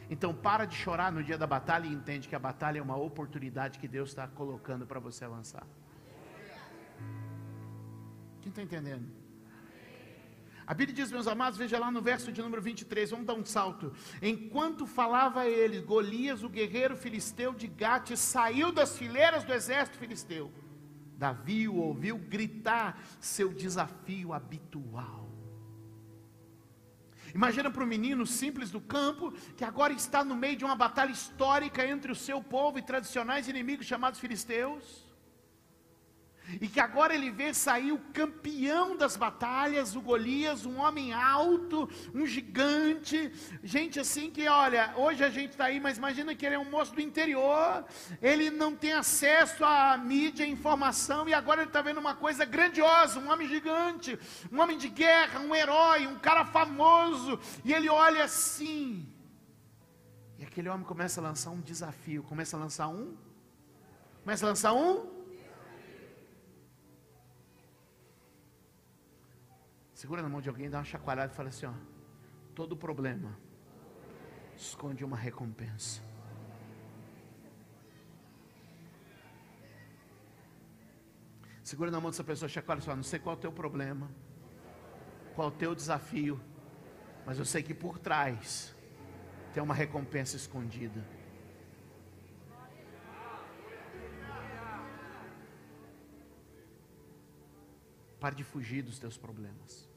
Então 0.10 0.34
para 0.34 0.66
de 0.66 0.76
chorar 0.76 1.12
no 1.12 1.24
dia 1.24 1.38
da 1.38 1.46
batalha 1.46 1.86
e 1.86 1.94
entende 1.94 2.28
que 2.28 2.36
a 2.36 2.40
batalha 2.40 2.80
é 2.80 2.82
uma 2.82 2.98
oportunidade 2.98 3.78
que 3.78 3.88
Deus 3.88 4.10
está 4.10 4.28
colocando 4.28 4.86
para 4.86 5.00
você 5.00 5.26
avançar. 5.26 5.66
Quem 8.42 8.50
está 8.50 8.62
entendendo? 8.62 9.20
A 10.66 10.74
Bíblia 10.74 10.96
diz, 10.96 11.12
meus 11.12 11.28
amados, 11.28 11.58
veja 11.58 11.80
lá 11.80 11.90
no 11.90 12.00
verso 12.00 12.32
de 12.32 12.42
número 12.44 12.62
23, 12.62 13.10
vamos 13.10 13.26
dar 13.26 13.34
um 13.34 13.44
salto. 13.44 13.92
Enquanto 14.22 14.86
falava 14.86 15.48
ele, 15.48 15.82
Golias, 15.82 16.44
o 16.44 16.50
guerreiro 16.50 16.96
filisteu 16.96 17.54
de 17.54 17.66
Gate, 17.66 18.16
saiu 18.16 18.72
das 18.72 18.96
fileiras 18.96 19.44
do 19.44 19.52
exército 19.52 19.98
filisteu. 19.98 20.52
Davi 21.18 21.68
o 21.68 21.76
ouviu 21.76 22.18
gritar 22.18 23.02
seu 23.20 23.52
desafio 23.52 24.32
habitual. 24.32 25.29
Imagina 27.34 27.70
para 27.70 27.84
um 27.84 27.88
menino 27.88 28.26
simples 28.26 28.72
do 28.72 28.82
campo, 28.82 29.34
que 29.56 29.64
agora 29.64 29.94
está 29.94 30.24
no 30.24 30.36
meio 30.36 30.56
de 30.56 30.66
uma 30.66 30.76
batalha 30.76 31.12
histórica 31.12 31.86
entre 31.86 32.12
o 32.12 32.16
seu 32.16 32.42
povo 32.42 32.80
e 32.80 32.82
tradicionais 32.82 33.48
inimigos 33.48 33.86
chamados 33.86 34.20
filisteus 34.20 35.09
e 36.62 36.68
que 36.68 36.80
agora 36.80 37.14
ele 37.14 37.30
vê 37.30 37.54
sair 37.54 37.92
o 37.92 38.00
campeão 38.14 38.96
das 38.96 39.16
batalhas, 39.16 39.96
o 39.96 40.02
Golias, 40.02 40.66
um 40.66 40.80
homem 40.80 41.14
alto, 41.14 41.90
um 42.14 42.26
gigante, 42.26 43.32
gente 43.64 44.00
assim 44.00 44.30
que, 44.32 44.48
olha, 44.48 44.94
hoje 44.96 45.24
a 45.24 45.30
gente 45.30 45.52
está 45.52 45.66
aí, 45.66 45.80
mas 45.80 45.98
imagina 45.98 46.34
que 46.34 46.46
ele 46.46 46.56
é 46.56 46.60
um 46.60 46.70
moço 46.70 46.94
do 46.94 47.02
interior, 47.02 47.86
ele 48.22 48.50
não 48.50 48.76
tem 48.76 48.94
acesso 48.94 49.64
à 49.64 49.98
mídia, 49.98 50.46
à 50.46 50.50
informação, 50.50 51.28
e 51.28 51.34
agora 51.34 51.62
ele 51.62 51.70
está 51.70 51.82
vendo 51.82 52.00
uma 52.00 52.16
coisa 52.16 52.46
grandiosa, 52.46 53.20
um 53.20 53.30
homem 53.30 53.48
gigante, 53.48 54.18
um 54.52 54.60
homem 54.60 54.78
de 54.78 54.90
guerra, 54.90 55.40
um 55.40 55.54
herói, 55.54 56.08
um 56.08 56.18
cara 56.20 56.46
famoso, 56.46 57.40
e 57.64 57.74
ele 57.74 57.90
olha 57.90 58.24
assim, 58.24 59.08
e 60.38 60.44
aquele 60.44 60.70
homem 60.70 60.86
começa 60.86 61.20
a 61.20 61.24
lançar 61.24 61.52
um 61.52 61.60
desafio, 61.60 62.24
começa 62.24 62.56
a 62.56 62.60
lançar 62.60 62.88
um, 62.88 63.16
começa 64.24 64.46
a 64.46 64.50
lançar 64.50 64.74
um, 64.74 65.19
Segura 70.00 70.22
na 70.22 70.30
mão 70.30 70.40
de 70.40 70.48
alguém, 70.48 70.70
dá 70.70 70.78
uma 70.78 70.86
chacoalhada 70.86 71.34
e 71.34 71.36
fala 71.36 71.50
assim: 71.50 71.66
ó, 71.66 71.74
todo 72.56 72.74
problema 72.74 73.38
esconde 74.56 75.04
uma 75.04 75.18
recompensa. 75.18 76.02
Segura 81.62 81.92
na 81.92 82.00
mão 82.00 82.12
dessa 82.12 82.24
pessoa, 82.24 82.48
chacoalha 82.48 82.80
só, 82.80 82.96
não 82.96 83.04
sei 83.04 83.20
qual 83.20 83.36
é 83.36 83.38
o 83.38 83.42
teu 83.42 83.52
problema, 83.52 84.10
qual 85.36 85.50
é 85.50 85.52
o 85.52 85.54
teu 85.54 85.76
desafio, 85.76 86.40
mas 87.26 87.38
eu 87.38 87.44
sei 87.44 87.62
que 87.62 87.74
por 87.74 88.00
trás 88.00 88.74
tem 89.54 89.62
uma 89.62 89.74
recompensa 89.74 90.38
escondida. 90.38 91.04
Pare 98.20 98.36
de 98.36 98.44
fugir 98.44 98.84
dos 98.84 99.00
teus 99.00 99.18
problemas. 99.18 99.88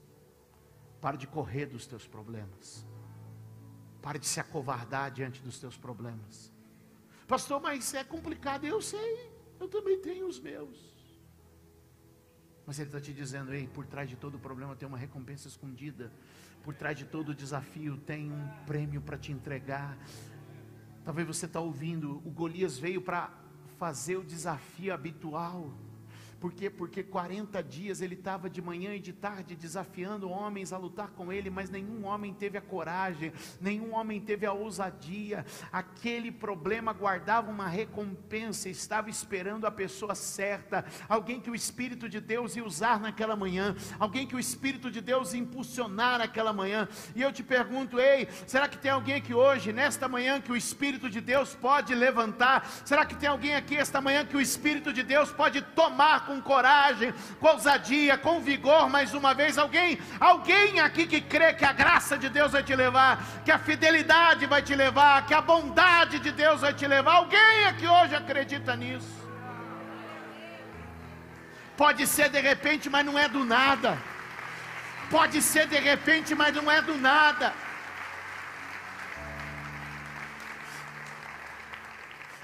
Pare 1.01 1.17
de 1.17 1.27
correr 1.27 1.67
dos 1.67 1.87
teus 1.87 2.07
problemas. 2.07 2.87
Pare 4.01 4.19
de 4.19 4.27
se 4.27 4.41
acovardar 4.41 5.11
diante 5.11 5.43
dos 5.43 5.59
teus 5.59 5.77
problemas. 5.77 6.53
Pastor, 7.27 7.61
mas 7.61 7.95
é 7.95 8.05
complicado, 8.05 8.65
eu 8.65 8.81
sei, 8.81 9.31
eu 9.59 9.69
também 9.69 9.99
tenho 10.01 10.27
os 10.27 10.39
meus. 10.39 10.93
Mas 12.67 12.79
Ele 12.79 12.89
está 12.89 13.01
te 13.01 13.13
dizendo, 13.13 13.53
ei, 13.53 13.67
por 13.67 13.87
trás 13.87 14.09
de 14.09 14.17
todo 14.17 14.39
problema 14.39 14.77
tem 14.77 14.87
uma 14.87 14.99
recompensa 14.99 15.49
escondida, 15.49 16.13
por 16.63 16.75
trás 16.75 16.97
de 16.97 17.05
todo 17.05 17.35
desafio 17.35 17.97
tem 17.97 18.31
um 18.31 18.49
prêmio 18.67 19.01
para 19.01 19.19
te 19.19 19.33
entregar. 19.33 19.97
Talvez 21.05 21.27
você 21.27 21.47
está 21.47 21.61
ouvindo, 21.61 22.23
o 22.25 22.31
Golias 22.31 22.79
veio 22.79 23.03
para 23.03 23.33
fazer 23.79 24.17
o 24.17 24.25
desafio 24.25 24.95
habitual. 24.95 25.73
Por 26.43 26.53
quê? 26.53 26.69
Porque 26.69 27.05
40 27.05 27.63
dias 27.63 28.01
ele 28.01 28.17
estava 28.17 28.51
de 28.51 28.61
manhã 28.61 28.97
e 28.97 28.99
de 28.99 29.13
tarde 29.13 29.55
desafiando 29.55 30.29
homens 30.29 30.73
a 30.73 30.77
lutar 30.77 31.13
com 31.13 31.33
ele, 31.33 31.49
mas 31.49 31.71
nenhum 31.71 32.05
homem 32.05 32.35
teve 32.35 32.59
a 32.59 32.61
coragem, 32.61 33.33
nenhum 33.61 33.95
homem 33.95 34.21
teve 34.21 34.45
a 34.45 34.53
ousadia. 34.53 35.47
Aquele 35.71 36.33
problema 36.33 36.93
guardava 36.93 37.49
uma 37.49 37.69
recompensa, 37.69 38.69
estava 38.69 39.09
esperando 39.09 39.69
a 39.69 39.71
pessoa 39.71 40.17
certa, 40.17 40.85
alguém 41.09 41.39
que 41.39 41.49
o 41.49 41.55
Espírito 41.55 42.09
de 42.09 42.21
Deus 42.21 42.57
ia 42.57 42.65
usar 42.65 42.99
naquela 42.99 43.37
manhã, 43.37 43.77
alguém 43.97 44.27
que 44.27 44.35
o 44.35 44.41
Espírito 44.41 44.91
de 44.91 45.01
Deus 45.01 45.35
ia 45.35 45.41
impulsionar 45.41 46.19
naquela 46.19 46.53
manhã. 46.53 46.89
E 47.15 47.23
eu 47.23 47.31
te 47.31 47.45
pergunto, 47.45 48.01
ei, 48.01 48.27
será 48.49 48.67
que 48.67 48.79
tem 48.79 48.91
alguém 48.91 49.15
aqui 49.15 49.33
hoje, 49.33 49.73
nesta 49.73 50.09
manhã, 50.09 50.41
que 50.41 50.51
o 50.51 50.57
Espírito 50.57 51.09
de 51.09 51.21
Deus 51.21 51.55
pode 51.55 51.95
levantar? 51.95 52.69
Será 52.85 53.07
que 53.07 53.15
tem 53.15 53.29
alguém 53.29 53.55
aqui 53.55 53.77
esta 53.77 54.01
manhã 54.01 54.27
que 54.27 54.37
o 54.37 54.41
Espírito 54.41 54.93
de 54.93 55.05
Deus 55.05 55.31
pode 55.31 55.63
tomar 55.63 56.32
com 56.33 56.41
coragem, 56.41 57.13
com 57.39 57.49
ousadia, 57.49 58.17
com 58.17 58.41
vigor, 58.41 58.89
mais 58.89 59.13
uma 59.13 59.35
vez. 59.35 59.59
Alguém, 59.59 59.99
alguém 60.19 60.81
aqui 60.81 61.07
que 61.07 61.21
crê 61.21 61.53
que 61.53 61.65
a 61.65 61.73
graça 61.73 62.17
de 62.17 62.29
Deus 62.29 62.53
vai 62.53 62.63
te 62.63 62.75
levar, 62.75 63.23
que 63.45 63.53
a 63.53 63.59
fidelidade 63.59 64.47
vai 64.47 64.63
te 64.63 64.75
levar, 64.75 65.27
que 65.27 65.35
a 65.35 65.41
bondade 65.41 66.19
de 66.19 66.31
Deus 66.31 66.61
vai 66.63 66.73
te 66.73 66.87
levar. 66.87 67.15
Alguém 67.17 67.65
aqui 67.67 67.87
hoje 67.87 68.15
acredita 68.15 68.75
nisso? 68.77 69.21
Pode 71.77 72.07
ser 72.07 72.29
de 72.31 72.41
repente, 72.41 72.89
mas 72.89 73.05
não 73.05 73.19
é 73.19 73.29
do 73.29 73.45
nada. 73.45 73.99
Pode 75.11 75.43
ser 75.43 75.67
de 75.67 75.79
repente, 75.79 76.35
mas 76.35 76.55
não 76.55 76.71
é 76.71 76.81
do 76.81 76.97
nada. 76.97 77.53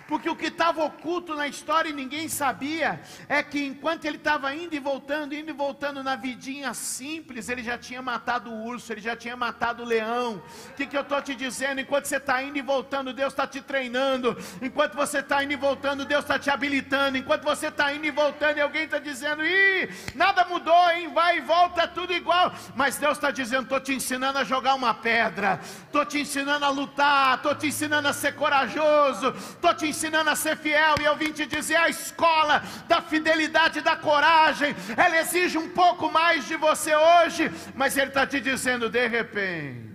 Porque 0.09 0.31
o 0.31 0.35
que 0.35 0.47
estava 0.47 0.83
oculto 0.83 1.35
na 1.35 1.47
história 1.47 1.91
e 1.91 1.93
ninguém 1.93 2.31
sabia, 2.31 2.99
é 3.29 3.43
que 3.43 3.63
enquanto 3.63 4.07
ele 4.07 4.17
estava 4.17 4.55
indo 4.55 4.75
e 4.75 4.79
voltando, 4.79 5.35
indo 5.35 5.51
e 5.51 5.53
voltando 5.53 6.03
na 6.03 6.17
vidinha 6.17 6.73
simples, 6.73 7.51
ele 7.51 7.63
já 7.63 7.77
tinha 7.77 8.01
matado 8.01 8.51
o 8.51 8.65
urso, 8.65 8.91
ele 8.91 9.03
já 9.03 9.15
tinha 9.15 9.37
matado 9.37 9.83
o 9.83 9.87
leão. 9.87 10.43
O 10.71 10.73
que, 10.73 10.87
que 10.87 10.97
eu 10.97 11.03
estou 11.03 11.21
te 11.21 11.35
dizendo? 11.35 11.83
Enquanto 11.83 12.07
você 12.07 12.17
está 12.17 12.43
indo 12.43 12.57
e 12.57 12.63
voltando, 12.63 13.13
Deus 13.13 13.35
está 13.35 13.47
te 13.47 13.61
treinando. 13.61 14.35
Enquanto 14.63 14.95
você 14.95 15.19
está 15.19 15.45
indo 15.45 15.53
e 15.53 15.57
voltando, 15.57 16.07
Deus 16.07 16.25
está 16.25 16.39
te 16.39 16.49
habilitando. 16.49 17.19
Enquanto 17.19 17.45
você 17.45 17.67
está 17.67 17.93
indo 17.93 18.07
e 18.07 18.11
voltando, 18.11 18.57
e 18.57 18.63
alguém 18.63 18.85
está 18.85 18.99
dizendo: 18.99 19.45
ih, 19.45 19.91
nada 20.15 20.47
mudou, 20.47 20.91
hein? 20.91 21.13
Vai 21.13 21.37
e 21.37 21.41
volta, 21.43 21.87
tudo 21.87 22.15
igual. 22.15 22.55
Mas 22.75 22.97
Deus 22.97 23.19
está 23.19 23.31
dizendo: 23.31 23.65
estou 23.65 23.79
te 23.79 23.93
ensinando 23.93 24.39
a 24.39 24.45
jogar 24.45 24.75
uma 24.75 24.95
pedra, 24.95 25.61
estou 25.63 26.07
te 26.07 26.19
ensinando 26.19 26.65
a 26.65 26.71
lutar, 26.71 27.37
estou 27.37 27.55
te 27.55 27.67
ensinando 27.67 28.09
a 28.09 28.15
ser 28.15 28.35
corajoso, 28.35 29.35
estou 29.37 29.75
te 29.75 29.85
ensinando 29.85 29.98
ensinando 29.99 30.31
a 30.31 30.37
ser 30.37 30.57
fiel, 30.57 30.95
e 31.01 31.05
eu 31.05 31.17
vim 31.17 31.33
te 31.33 31.45
dizer: 31.45 31.77
a 31.77 31.89
escola 31.89 32.63
da 32.87 33.03
fidelidade 33.03 33.81
da 33.81 33.97
coragem, 33.97 34.75
ela 34.97 35.19
exige 35.19 35.59
um 35.59 35.69
pouco 35.71 36.11
mais 36.11 36.47
de 36.47 36.57
você 36.57 36.95
hoje, 36.95 37.51
mas 37.75 37.97
Ele 37.97 38.09
está 38.09 38.25
te 38.25 38.41
dizendo 38.41 38.89
de 38.89 39.09
repente. 39.09 39.89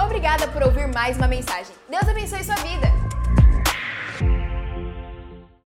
Obrigada 0.00 0.46
por 0.48 0.62
ouvir 0.62 0.86
mais 0.88 1.16
uma 1.16 1.26
mensagem. 1.26 1.74
Deus 1.90 2.08
abençoe 2.08 2.44
sua 2.44 2.54
vida. 2.56 3.11